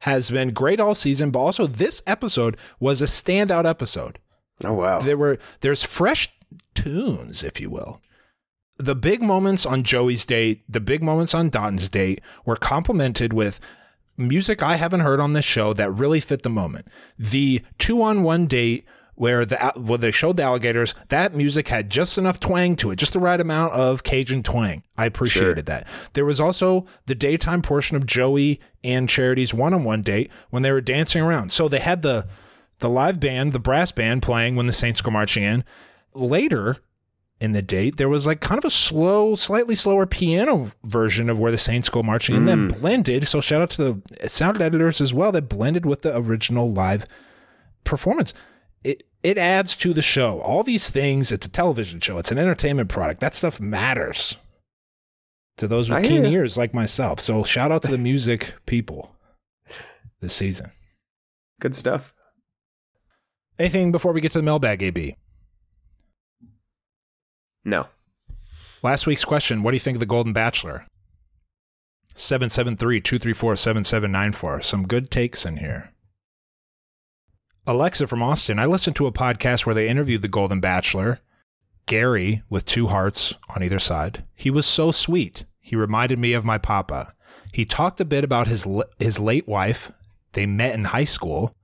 [0.02, 4.20] has been great all season, but also this episode was a standout episode.
[4.62, 5.00] Oh wow.
[5.00, 6.30] There were there's fresh
[6.74, 8.00] tunes, if you will.
[8.78, 13.58] The big moments on Joey's date, the big moments on Don's date were complemented with
[14.16, 16.86] music I haven't heard on this show that really fit the moment.
[17.18, 21.90] The two on one date where the where they showed the alligators, that music had
[21.90, 24.84] just enough twang to it, just the right amount of Cajun twang.
[24.96, 25.62] I appreciated Sure.
[25.64, 25.88] that.
[26.12, 30.62] There was also the daytime portion of Joey and Charity's one on one date when
[30.62, 31.52] they were dancing around.
[31.52, 32.28] So they had the
[32.78, 35.64] the live band, the brass band playing when the Saints go marching in.
[36.14, 36.76] Later
[37.40, 41.38] in the date, there was like kind of a slow, slightly slower piano version of
[41.38, 42.80] where the Saints go marching and that mm.
[42.80, 43.28] blended.
[43.28, 47.06] So shout out to the sound editors as well that blended with the original live
[47.84, 48.34] performance.
[48.82, 50.40] It it adds to the show.
[50.40, 53.20] All these things, it's a television show, it's an entertainment product.
[53.20, 54.36] That stuff matters
[55.58, 57.20] to those with I keen ears like myself.
[57.20, 59.14] So shout out to the music people
[60.20, 60.70] this season.
[61.60, 62.12] Good stuff.
[63.58, 65.16] Anything before we get to the mailbag, AB?
[67.68, 67.88] No.
[68.82, 70.86] Last week's question What do you think of The Golden Bachelor?
[72.14, 74.62] 773 234 7794.
[74.62, 75.92] Some good takes in here.
[77.66, 78.58] Alexa from Austin.
[78.58, 81.20] I listened to a podcast where they interviewed The Golden Bachelor,
[81.84, 84.24] Gary, with two hearts on either side.
[84.34, 85.44] He was so sweet.
[85.60, 87.12] He reminded me of my papa.
[87.52, 88.66] He talked a bit about his,
[88.98, 89.92] his late wife.
[90.32, 91.54] They met in high school,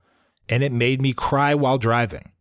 [0.47, 2.31] and it made me cry while driving.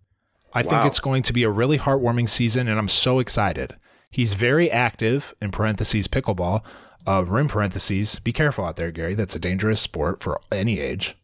[0.55, 3.77] I think it's going to be a really heartwarming season, and I'm so excited.
[4.11, 6.63] He's very active, in parentheses, pickleball,
[7.07, 8.21] uh, rim parentheses.
[8.21, 9.15] Be careful out there, Gary.
[9.15, 11.17] That's a dangerous sport for any age.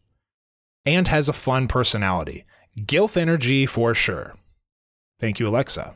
[0.85, 2.43] And has a fun personality.
[2.77, 4.35] Gilf energy for sure.
[5.19, 5.95] Thank you, Alexa.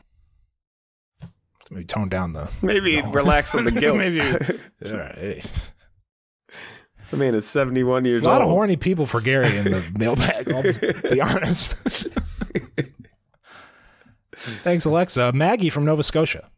[1.70, 2.48] Maybe tone down the.
[2.62, 3.98] Maybe relax on the guilt.
[3.98, 4.20] Maybe.
[4.86, 5.14] All right.
[5.14, 5.42] Hey.
[7.10, 8.30] The man is 71 years old.
[8.30, 10.52] A lot of horny people for Gary in the mailbag.
[10.52, 11.74] I'll be honest.
[14.62, 15.22] Thanks, Alexa.
[15.24, 16.50] Uh, Maggie from Nova Scotia.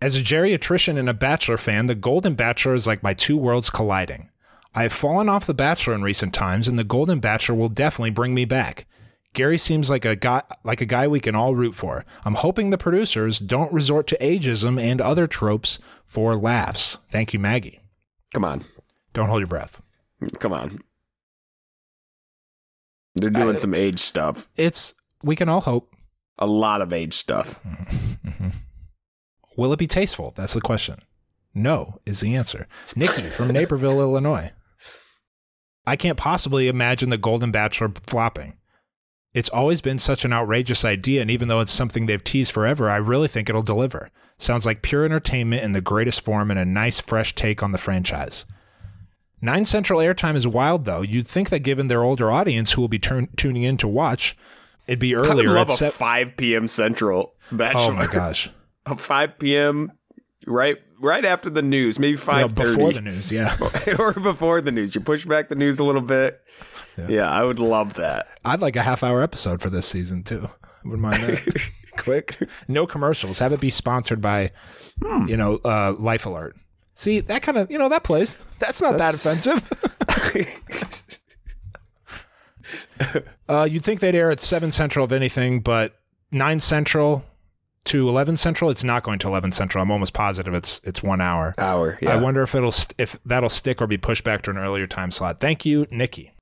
[0.00, 3.70] As a geriatrician and a Bachelor fan, The Golden Bachelor is like my two worlds
[3.70, 4.30] colliding.
[4.74, 8.10] I have fallen off The Bachelor in recent times, and The Golden Bachelor will definitely
[8.10, 8.86] bring me back.
[9.32, 12.04] Gary seems like a guy like a guy we can all root for.
[12.24, 16.98] I'm hoping the producers don't resort to ageism and other tropes for laughs.
[17.10, 17.80] Thank you, Maggie.
[18.32, 18.64] Come on.
[19.12, 19.80] Don't hold your breath.
[20.38, 20.80] Come on.
[23.16, 24.48] They're doing I- some age stuff.
[24.56, 25.93] It's we can all hope.
[26.38, 27.60] A lot of age stuff.
[29.56, 30.32] Will it be tasteful?
[30.36, 31.00] That's the question.
[31.54, 32.66] No is the answer.
[32.96, 34.50] Nikki from Naperville, Illinois.
[35.86, 38.54] I can't possibly imagine the Golden Bachelor flopping.
[39.32, 42.88] It's always been such an outrageous idea, and even though it's something they've teased forever,
[42.88, 44.10] I really think it'll deliver.
[44.38, 47.78] Sounds like pure entertainment in the greatest form and a nice, fresh take on the
[47.78, 48.46] franchise.
[49.40, 51.02] Nine Central airtime is wild, though.
[51.02, 54.36] You'd think that given their older audience who will be turn- tuning in to watch,
[54.86, 55.30] it'd be earlier.
[55.32, 56.68] I would love at a se- 5 p.m.
[56.68, 57.80] Central Bachelor.
[57.82, 58.50] oh my gosh!
[58.86, 59.92] A 5 p.m.
[60.46, 63.56] right right after the news, maybe know, 5:30 before the news, yeah.
[63.98, 64.94] or before the news.
[64.94, 66.40] You push back the news a little bit.
[67.08, 68.28] Yeah, I would love that.
[68.44, 70.48] I'd like a half hour episode for this season too.
[70.84, 71.62] Wouldn't mind that.
[71.96, 72.36] Quick,
[72.68, 73.38] no commercials.
[73.38, 74.50] Have it be sponsored by,
[75.02, 75.26] Hmm.
[75.26, 76.56] you know, uh, Life Alert.
[76.94, 78.36] See that kind of, you know, that plays.
[78.58, 81.20] That's not That's- that offensive.
[83.48, 86.00] uh, you'd think they'd air at seven central of anything, but
[86.30, 87.24] nine central
[87.84, 88.70] to eleven central.
[88.70, 89.82] It's not going to eleven central.
[89.82, 91.54] I'm almost positive it's it's one hour.
[91.58, 91.98] Hour.
[92.12, 94.86] I wonder if it'll st- if that'll stick or be pushed back to an earlier
[94.86, 95.40] time slot.
[95.40, 96.32] Thank you, Nikki.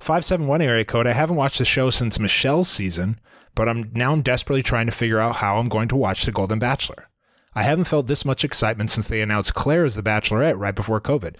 [0.00, 1.06] 571 area code.
[1.06, 3.20] I haven't watched the show since Michelle's season,
[3.54, 6.58] but I'm now desperately trying to figure out how I'm going to watch The Golden
[6.58, 7.08] Bachelor.
[7.54, 11.00] I haven't felt this much excitement since they announced Claire as the Bachelorette right before
[11.00, 11.34] COVID.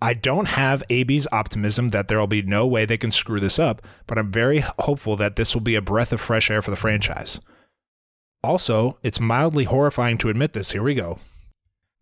[0.00, 3.58] I don't have AB's optimism that there will be no way they can screw this
[3.58, 6.70] up, but I'm very hopeful that this will be a breath of fresh air for
[6.70, 7.40] the franchise.
[8.42, 10.72] Also, it's mildly horrifying to admit this.
[10.72, 11.18] Here we go.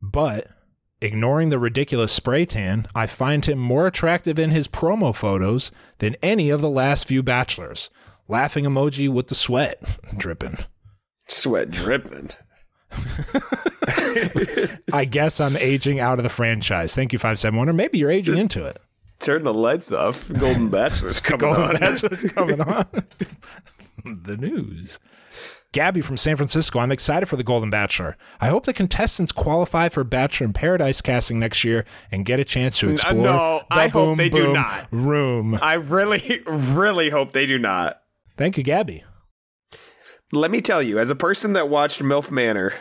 [0.02, 0.48] But
[1.00, 6.16] ignoring the ridiculous spray tan, I find him more attractive in his promo photos than
[6.20, 7.90] any of the last few bachelors.
[8.26, 9.82] Laughing emoji with the sweat
[10.16, 10.58] dripping.
[11.28, 12.30] Sweat dripping.
[14.92, 16.94] I guess I'm aging out of the franchise.
[16.94, 17.68] Thank you, 571.
[17.68, 18.78] Or maybe you're aging into it.
[19.20, 20.28] Turn the lights off.
[20.32, 21.80] Golden Bachelor's coming Golden on.
[21.80, 22.86] Bachelor's coming on.
[24.04, 24.98] the news.
[25.72, 28.16] Gabby from San Francisco, I'm excited for the Golden Bachelor.
[28.40, 32.44] I hope the contestants qualify for Bachelor in Paradise casting next year and get a
[32.44, 33.14] chance to uh, explore.
[33.24, 34.86] no, the I hope boom, they do not.
[34.92, 35.58] Room.
[35.60, 38.00] I really, really hope they do not.
[38.36, 39.02] Thank you, Gabby.
[40.34, 42.72] Let me tell you, as a person that watched MILF Manor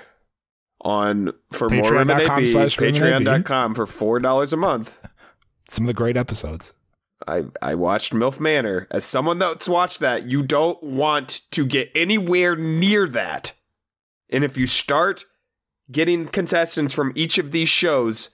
[0.81, 2.99] on for more Rim and Patreon.com AB, slash Rim AB.
[2.99, 4.99] patreon.com for four dollars a month.
[5.69, 6.73] Some of the great episodes.
[7.25, 8.87] I, I watched MILF Manor.
[8.91, 13.53] As someone that's watched that, you don't want to get anywhere near that.
[14.29, 15.25] And if you start
[15.89, 18.31] getting contestants from each of these shows,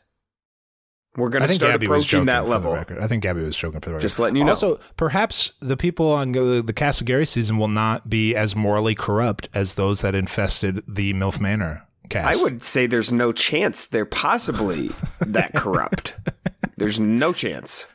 [1.20, 2.74] we're going to start Gabby approaching that level.
[2.74, 4.02] I think Gabby was joking for the record.
[4.02, 4.52] Just letting you know.
[4.52, 9.76] Also, perhaps the people on the, the season will not be as morally corrupt as
[9.76, 12.40] those that infested the MILF Manor cast.
[12.40, 16.18] I would say there's no chance they're possibly that corrupt.
[16.78, 17.88] There's no chance.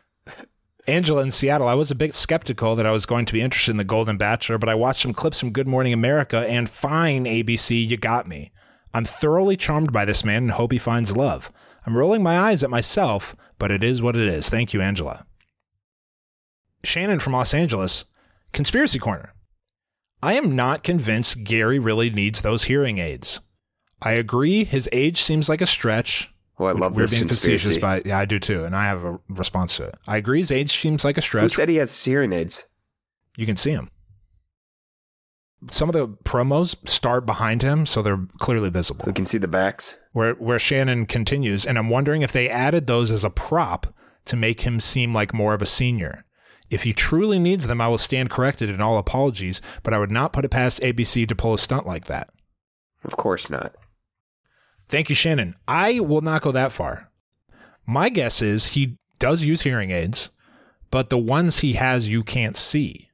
[0.86, 3.70] Angela in Seattle, I was a bit skeptical that I was going to be interested
[3.70, 7.24] in the Golden Bachelor, but I watched some clips from Good Morning America and fine,
[7.24, 8.52] ABC, you got me.
[8.92, 11.50] I'm thoroughly charmed by this man and hope he finds love.
[11.86, 14.48] I'm rolling my eyes at myself, but it is what it is.
[14.48, 15.26] Thank you, Angela.
[16.82, 18.04] Shannon from Los Angeles,
[18.52, 19.34] Conspiracy Corner.
[20.22, 23.40] I am not convinced Gary really needs those hearing aids.
[24.00, 26.30] I agree, his age seems like a stretch.
[26.58, 27.66] Oh, I love We're this being conspiracy.
[27.68, 29.96] facetious, but yeah, I do too, and I have a response to it.
[30.06, 31.42] I agree, his age seems like a stretch.
[31.42, 32.64] Who said he has hearing aids?
[33.36, 33.88] You can see him.
[35.70, 39.04] Some of the promos start behind him, so they're clearly visible.
[39.06, 39.98] We can see the backs.
[40.12, 43.94] Where where Shannon continues, and I'm wondering if they added those as a prop
[44.26, 46.24] to make him seem like more of a senior.
[46.70, 50.10] If he truly needs them, I will stand corrected in all apologies, but I would
[50.10, 52.30] not put it past ABC to pull a stunt like that.
[53.04, 53.74] Of course not.
[54.88, 55.56] Thank you, Shannon.
[55.68, 57.10] I will not go that far.
[57.86, 60.30] My guess is he does use hearing aids,
[60.90, 63.10] but the ones he has you can't see.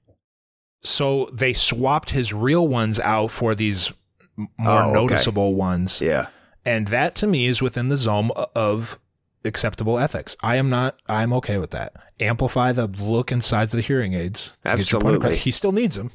[0.83, 3.93] So they swapped his real ones out for these
[4.37, 4.49] more
[4.83, 4.93] Oh, okay.
[4.93, 6.01] noticeable ones.
[6.01, 6.27] Yeah.
[6.65, 8.99] And that to me is within the zone of
[9.45, 10.37] acceptable ethics.
[10.43, 11.95] I am not, I'm okay with that.
[12.19, 14.57] Amplify the look and size of the hearing aids.
[14.65, 15.37] to get your point Absolutely.
[15.39, 16.11] He still needs them.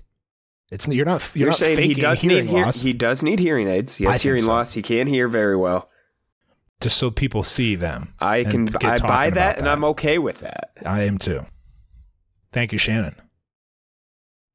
[0.72, 3.68] It's you're not you're, You're, not saying he does need loss he does need hearing
[3.68, 3.96] aids.
[3.98, 4.52] He has hearing so.
[4.52, 4.74] loss.
[4.74, 5.90] He can't hear very well.
[6.82, 8.14] just so people see them.
[8.20, 10.72] I can I buy about that, and I'm okay with that.
[10.84, 11.46] I am too.
[12.52, 13.16] Thank you, Shannon.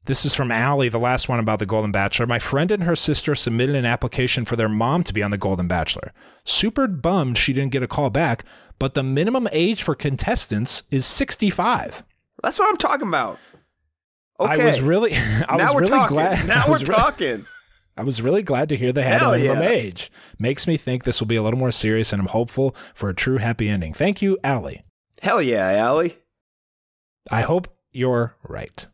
[0.07, 2.27] This is from Allie, the last one about the Golden Bachelor.
[2.27, 5.37] My friend and her sister submitted an application for their mom to be on the
[5.37, 6.13] Golden Bachelor.
[6.43, 8.45] Super bummed she didn't get a call back,
[8.79, 12.03] but the minimum age for contestants is 65.
[12.43, 13.39] That's what I'm talking about.
[14.41, 14.63] Okay.
[14.63, 15.13] I was really,
[15.49, 16.15] I now was we're really talking.
[16.15, 16.49] glad.
[16.49, 17.45] Now we're talking.
[17.95, 19.69] I was really glad to hear they had Hell a minimum yeah.
[19.69, 20.11] age.
[20.39, 23.15] Makes me think this will be a little more serious, and I'm hopeful for a
[23.15, 23.93] true happy ending.
[23.93, 24.83] Thank you, Allie.
[25.21, 26.17] Hell yeah, Allie.
[27.31, 28.87] I hope you're right.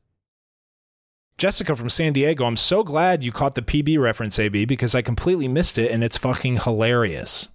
[1.39, 5.03] Jessica from San Diego, I'm so glad you caught the PB reference, AB, because I
[5.03, 7.51] completely missed it and it's fucking hilarious.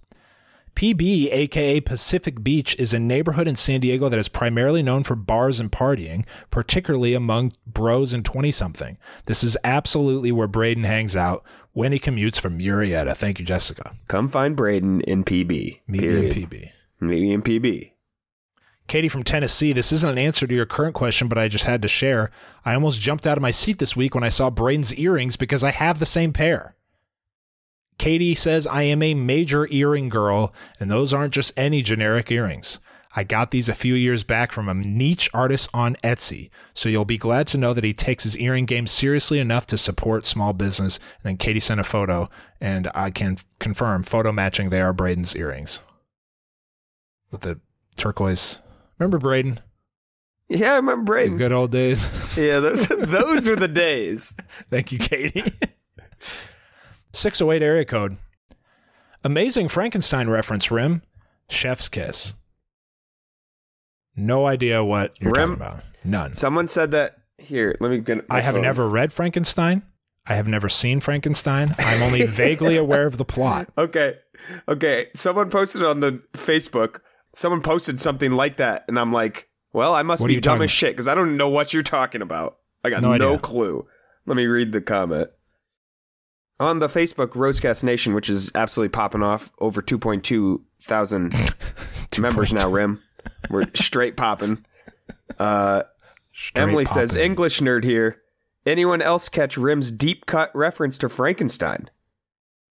[0.76, 5.16] PB, aka Pacific Beach, is a neighborhood in San Diego that is primarily known for
[5.16, 8.98] bars and partying, particularly among bros and 20 something.
[9.26, 13.16] This is absolutely where Brayden hangs out when he commutes from Murrieta.
[13.16, 13.96] Thank you, Jessica.
[14.06, 15.80] Come find Brayden in PB.
[15.88, 16.70] Meet me in PB.
[17.00, 17.91] Meet me in PB.
[18.88, 21.82] Katie from Tennessee, this isn't an answer to your current question, but I just had
[21.82, 22.30] to share.
[22.64, 25.64] I almost jumped out of my seat this week when I saw Brayden's earrings because
[25.64, 26.76] I have the same pair.
[27.98, 32.80] Katie says, I am a major earring girl, and those aren't just any generic earrings.
[33.14, 37.04] I got these a few years back from a niche artist on Etsy, so you'll
[37.04, 40.52] be glad to know that he takes his earring game seriously enough to support small
[40.54, 40.96] business.
[41.22, 42.30] And then Katie sent a photo,
[42.60, 45.80] and I can confirm photo matching they are Brayden's earrings
[47.30, 47.60] with the
[47.96, 48.58] turquoise.
[49.02, 49.58] Remember Brayden?
[50.48, 51.38] Yeah, I remember The Brayden.
[51.38, 52.08] good old days.
[52.36, 54.34] Yeah, those those were the days.
[54.70, 55.52] Thank you, Katie.
[57.12, 58.16] 608 area code.
[59.24, 61.02] Amazing Frankenstein reference, Rim.
[61.50, 62.32] Chef's kiss.
[64.16, 65.50] No idea what you're Rim?
[65.50, 65.84] talking about.
[66.04, 66.34] None.
[66.34, 67.16] Someone said that.
[67.38, 68.24] Here, let me get.
[68.30, 68.62] I have phone.
[68.62, 69.82] never read Frankenstein.
[70.26, 71.74] I have never seen Frankenstein.
[71.78, 73.68] I'm only vaguely aware of the plot.
[73.76, 74.14] Okay,
[74.68, 75.08] okay.
[75.14, 77.00] Someone posted on the Facebook.
[77.34, 80.70] Someone posted something like that, and I'm like, well, I must What be dumb as
[80.70, 82.58] shit because I don't know what you're talking about.
[82.84, 83.86] I got No no, clue.
[84.26, 85.28] Let me read the comment.
[86.60, 91.34] On the Facebook Rosecast Nation, which is absolutely popping off, over 2.2 thousand
[92.18, 92.68] members now.
[92.68, 93.02] Rim,
[93.50, 94.64] we're straight popping.
[95.38, 95.84] Uh,
[96.32, 97.14] Straight Emily says.
[97.14, 98.20] English nerd here.
[98.64, 101.90] Anyone else catch Rim's deep cut reference to Frankenstein?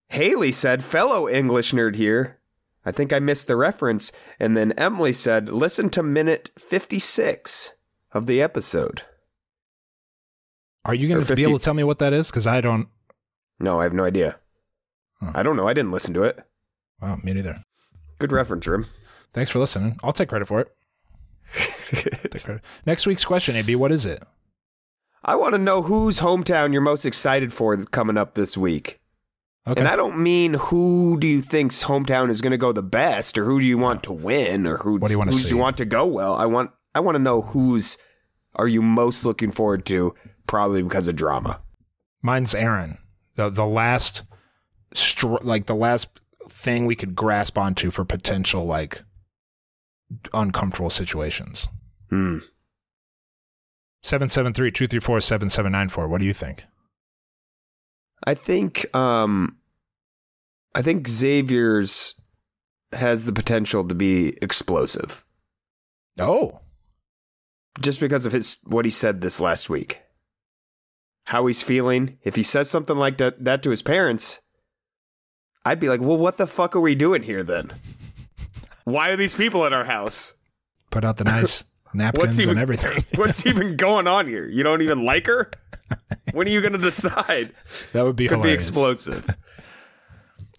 [0.10, 2.38] Haley said, fellow English nerd here.
[2.86, 4.12] I think I missed the reference.
[4.40, 7.76] And then Emily said, listen to minute 56
[8.12, 9.04] of the episode.
[10.84, 12.30] Are you going to be able to tell me what that is?
[12.30, 12.88] Because I don't.
[13.60, 14.40] No, I have no idea.
[15.20, 15.32] Huh.
[15.36, 15.68] I don't know.
[15.68, 16.40] I didn't listen to it.
[17.00, 17.64] Wow, me neither.
[18.18, 18.88] Good reference, Rim.
[19.34, 20.00] Thanks for listening.
[20.04, 20.76] I'll take credit for it.
[22.42, 22.62] Credit.
[22.86, 24.24] Next week's question, AB, what is it?
[25.24, 29.01] I want to know whose hometown you're most excited for coming up this week.
[29.68, 29.80] Okay.
[29.80, 33.38] And I don't mean who do you think's hometown is going to go the best,
[33.38, 35.78] or who do you want to win, or who do you wanna do you want
[35.78, 36.34] to go well.
[36.34, 37.98] I want I want to know who's
[38.56, 40.16] are you most looking forward to,
[40.48, 41.62] probably because of drama.
[42.24, 42.98] Mine's Aaron.
[43.36, 44.24] The the last
[44.96, 46.10] str- like the last
[46.50, 49.04] thing we could grasp onto for potential like
[50.34, 51.70] uncomfortable situations.
[52.10, 52.40] Hmm.
[54.04, 56.10] 773-234-7794.
[56.10, 56.64] What do you think?
[58.26, 59.58] I think um
[60.76, 62.16] I think Xavier's
[62.94, 65.24] has the potential to be explosive
[66.20, 66.60] Oh.
[67.80, 70.02] just because of his what he said this last week.
[71.26, 72.18] How he's feeling.
[72.24, 74.40] If he says something like that that to his parents,
[75.66, 77.72] I'd be like, "Well, what the fuck are we doing here then?
[78.84, 80.34] Why are these people at our house?
[80.90, 81.64] Put out the nice
[81.94, 83.06] napkins even and everything.
[83.16, 84.48] What's even going on here?
[84.48, 85.52] You don't even like her?
[86.34, 87.54] When are you going to decide?
[87.94, 89.26] that would be Could be explosive.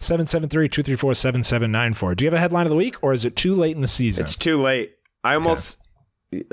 [0.00, 2.16] 773-234-7794.
[2.16, 3.88] Do you have a headline of the week or is it too late in the
[3.88, 4.24] season?
[4.24, 4.92] It's too late.
[5.24, 5.78] I almost.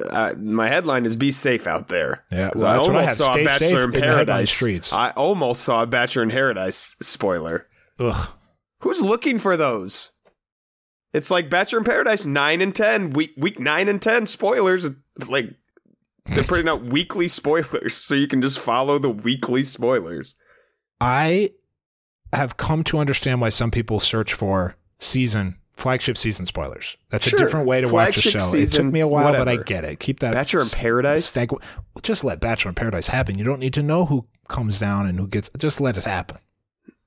[0.09, 3.15] Uh, my headline is "Be safe out there." Yeah, well, I I almost have.
[3.17, 4.51] saw Stay Bachelor in Paradise.
[4.51, 4.91] streets.
[4.93, 7.65] I almost saw a Bachelor in Paradise spoiler.
[7.97, 8.29] Ugh.
[8.81, 10.11] Who's looking for those?
[11.13, 14.91] It's like Bachelor in Paradise nine and ten week week nine and ten spoilers.
[15.27, 15.55] Like
[16.33, 20.35] they're putting out weekly spoilers, so you can just follow the weekly spoilers.
[21.01, 21.51] I
[22.33, 26.97] have come to understand why some people search for season flagship season spoilers.
[27.09, 27.39] That's Sure.
[27.39, 28.57] a different way to watch a Flagship show.
[28.57, 29.99] it took me a while, but I get it.
[30.01, 31.25] Keep that Bachelor in Paradise?
[31.25, 31.51] stag-
[32.03, 33.37] just let Bachelor in Paradise happen.
[33.39, 35.49] You don't need to know who comes down and who gets.
[35.57, 36.37] Just let it happen.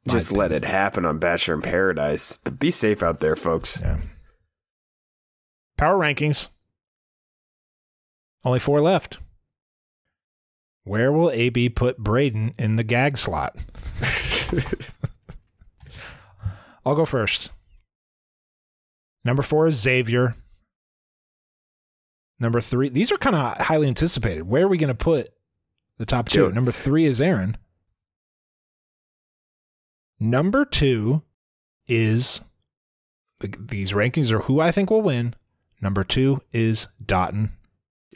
[0.08, 2.38] Just let it happen on Bachelor in Paradise.
[2.42, 3.78] But be safe out there, folks.
[3.80, 3.98] Yeah.
[5.76, 6.48] Power rankings.
[8.44, 9.18] Only four left.
[10.84, 13.56] Where will AB put Brayden in the gag slot?
[16.84, 17.52] I'll go first.
[19.24, 20.34] Number four is Xavier.
[22.40, 24.48] Number three, these are kind of highly anticipated.
[24.48, 25.28] Where are we going to put
[25.98, 26.46] the top two?
[26.46, 26.54] Dude.
[26.56, 27.56] Number three is Aaron.
[30.18, 31.22] Number two
[31.86, 32.40] is
[33.40, 35.34] these rankings are who I think will win.
[35.80, 37.50] Number two is Dotun.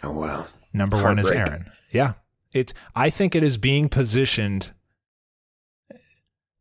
[0.02, 0.46] Oh wow.
[0.72, 1.70] Number one is Aaron.
[1.90, 2.14] Yeah.
[2.52, 4.72] It's I think it is being positioned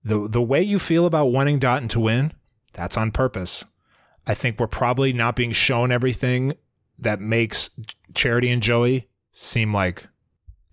[0.04, 2.34] the the way you feel about wanting Dotun to win,
[2.74, 3.66] that's on purpose.
[4.28, 6.54] I think we're probably not being shown everything
[6.98, 7.70] that makes
[8.14, 10.08] Charity and Joey seem like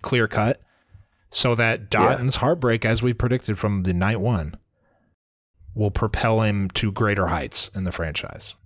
[0.02, 0.60] clear cut.
[1.30, 4.58] So that Dotun's heartbreak, as we predicted from the night one,
[5.74, 8.56] will propel him to greater heights in the franchise.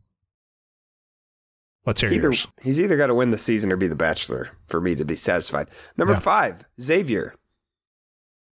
[1.87, 2.49] Let's hear Either, yours.
[2.61, 5.14] he's either got to win the season or be the Bachelor for me to be
[5.16, 5.68] satisfied.
[5.97, 6.18] Number Yeah.
[6.20, 7.34] five, Xavier.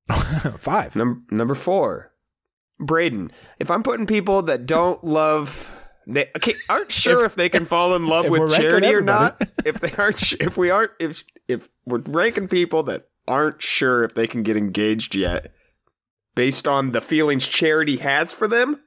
[0.59, 0.95] Five.
[0.97, 2.13] Num- number four,
[2.81, 3.31] Brayden.
[3.59, 5.75] If I'm putting people that don't love,
[6.07, 9.41] they okay, aren't sure if, they can fall in love with charity or not.
[9.65, 14.15] If they aren't, if we aren't, if if we're ranking people that aren't sure if
[14.15, 15.55] they can get engaged yet,
[16.35, 18.81] based on the feelings charity has for them,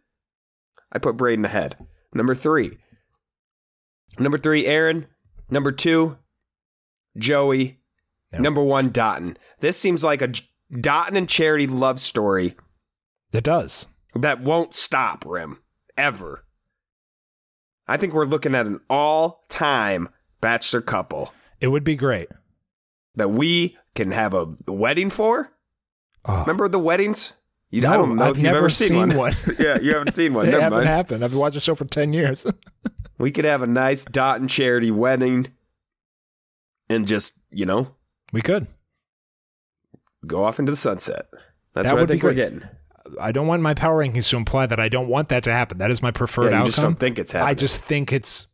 [0.92, 1.78] I put Brayden ahead.
[2.14, 2.78] Number three.
[4.20, 5.08] Number three, Aaron.
[5.50, 6.18] Number two,
[7.18, 7.80] Joey.
[8.38, 9.38] Number one, Dotun.
[9.62, 10.32] This seems like a
[10.72, 12.56] Dotun and Charity love story
[13.32, 13.88] It does.
[14.14, 15.60] that won't stop, Rim,
[15.98, 16.44] ever.
[17.88, 20.10] I think we're looking at an all time
[20.42, 22.28] bachelor couple It would be great.
[23.16, 25.52] that we can have a wedding for.
[26.26, 27.32] Oh, Remember the weddings?
[27.70, 29.16] You, I don't know I've if you've never ever seen, seen one.
[29.16, 29.34] one.
[29.60, 30.46] yeah, you haven't seen one.
[30.48, 30.90] they Never haven't mind.
[30.90, 31.24] happened.
[31.24, 32.46] I've been watching the show for 10 years.
[33.18, 35.48] We could have a nice Dot and Charity wedding
[36.90, 37.96] and just, you know,
[38.32, 38.68] we could.
[40.26, 41.26] go off into the sunset.
[41.74, 42.36] That's That what I would be think we're great.
[42.62, 42.64] getting.
[43.22, 45.78] I don't want my power rankings to imply that I don't want that to happen.
[45.78, 46.66] That is my preferred Yeah, outcome.
[46.66, 47.50] just don't think it's happening.
[47.50, 48.48] I just think it's,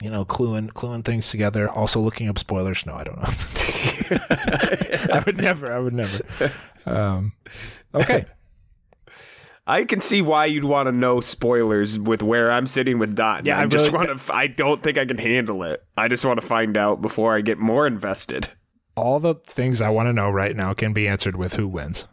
[0.00, 1.68] you know, cluing, cluing things together.
[1.68, 2.86] Also looking up spoilers.
[2.86, 3.24] No, I don't know.
[5.14, 5.72] I would never.
[5.72, 6.20] I would never.
[6.86, 7.32] Um,
[7.94, 8.24] okay.
[9.66, 13.46] I can see why you'd want to know spoilers with where I'm sitting with Dot.
[13.46, 14.34] Yeah, I I just really- want to.
[14.34, 15.84] I don't think I can handle it.
[15.96, 18.48] I just want to find out before I get more invested.
[18.96, 22.06] All the things I want to know right now can be answered with who wins.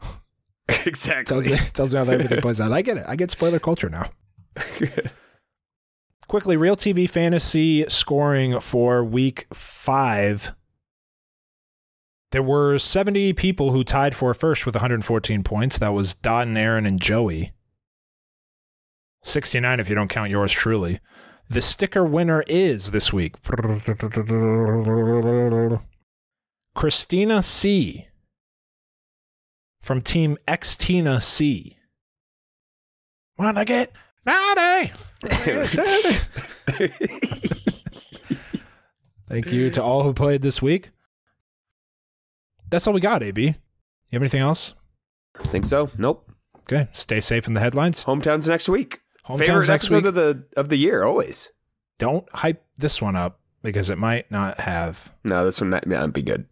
[0.86, 1.24] exactly.
[1.42, 2.72] tells me tells me how everything plays out.
[2.72, 3.06] I get it.
[3.08, 4.10] I get spoiler culture now.
[6.28, 10.54] Quickly, real TV fantasy scoring for week five.
[12.32, 15.78] There were 70 people who tied for first with 114 points.
[15.78, 17.54] That was Dot and Aaron and Joey.
[19.24, 21.00] 69 if you don't count yours truly.
[21.50, 23.36] The sticker winner is this week
[26.76, 28.08] Christina C.
[29.82, 31.78] from Team Xtina C.
[33.38, 33.94] Wanna get
[34.26, 34.92] naughty?
[39.30, 40.92] Thank you to all who played this week.
[42.70, 43.44] That's all we got, AB.
[43.44, 43.54] You
[44.14, 44.74] have anything else?
[45.38, 45.90] Think so?
[45.98, 46.30] Nope.
[46.60, 46.88] Okay.
[46.94, 48.04] Stay safe in the headlines.
[48.06, 49.02] Hometowns next week.
[49.28, 50.06] Hometowns Favorite next episode week.
[50.06, 51.50] of the of the year, always.
[52.00, 55.12] Don't hype this one up because it might not have.
[55.24, 56.46] No, this one might might be good.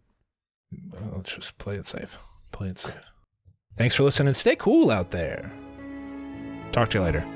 [0.92, 2.18] Well, let's just play it safe.
[2.52, 2.94] Play it safe.
[3.76, 4.34] Thanks for listening.
[4.34, 5.52] Stay cool out there.
[6.72, 7.35] Talk to you later.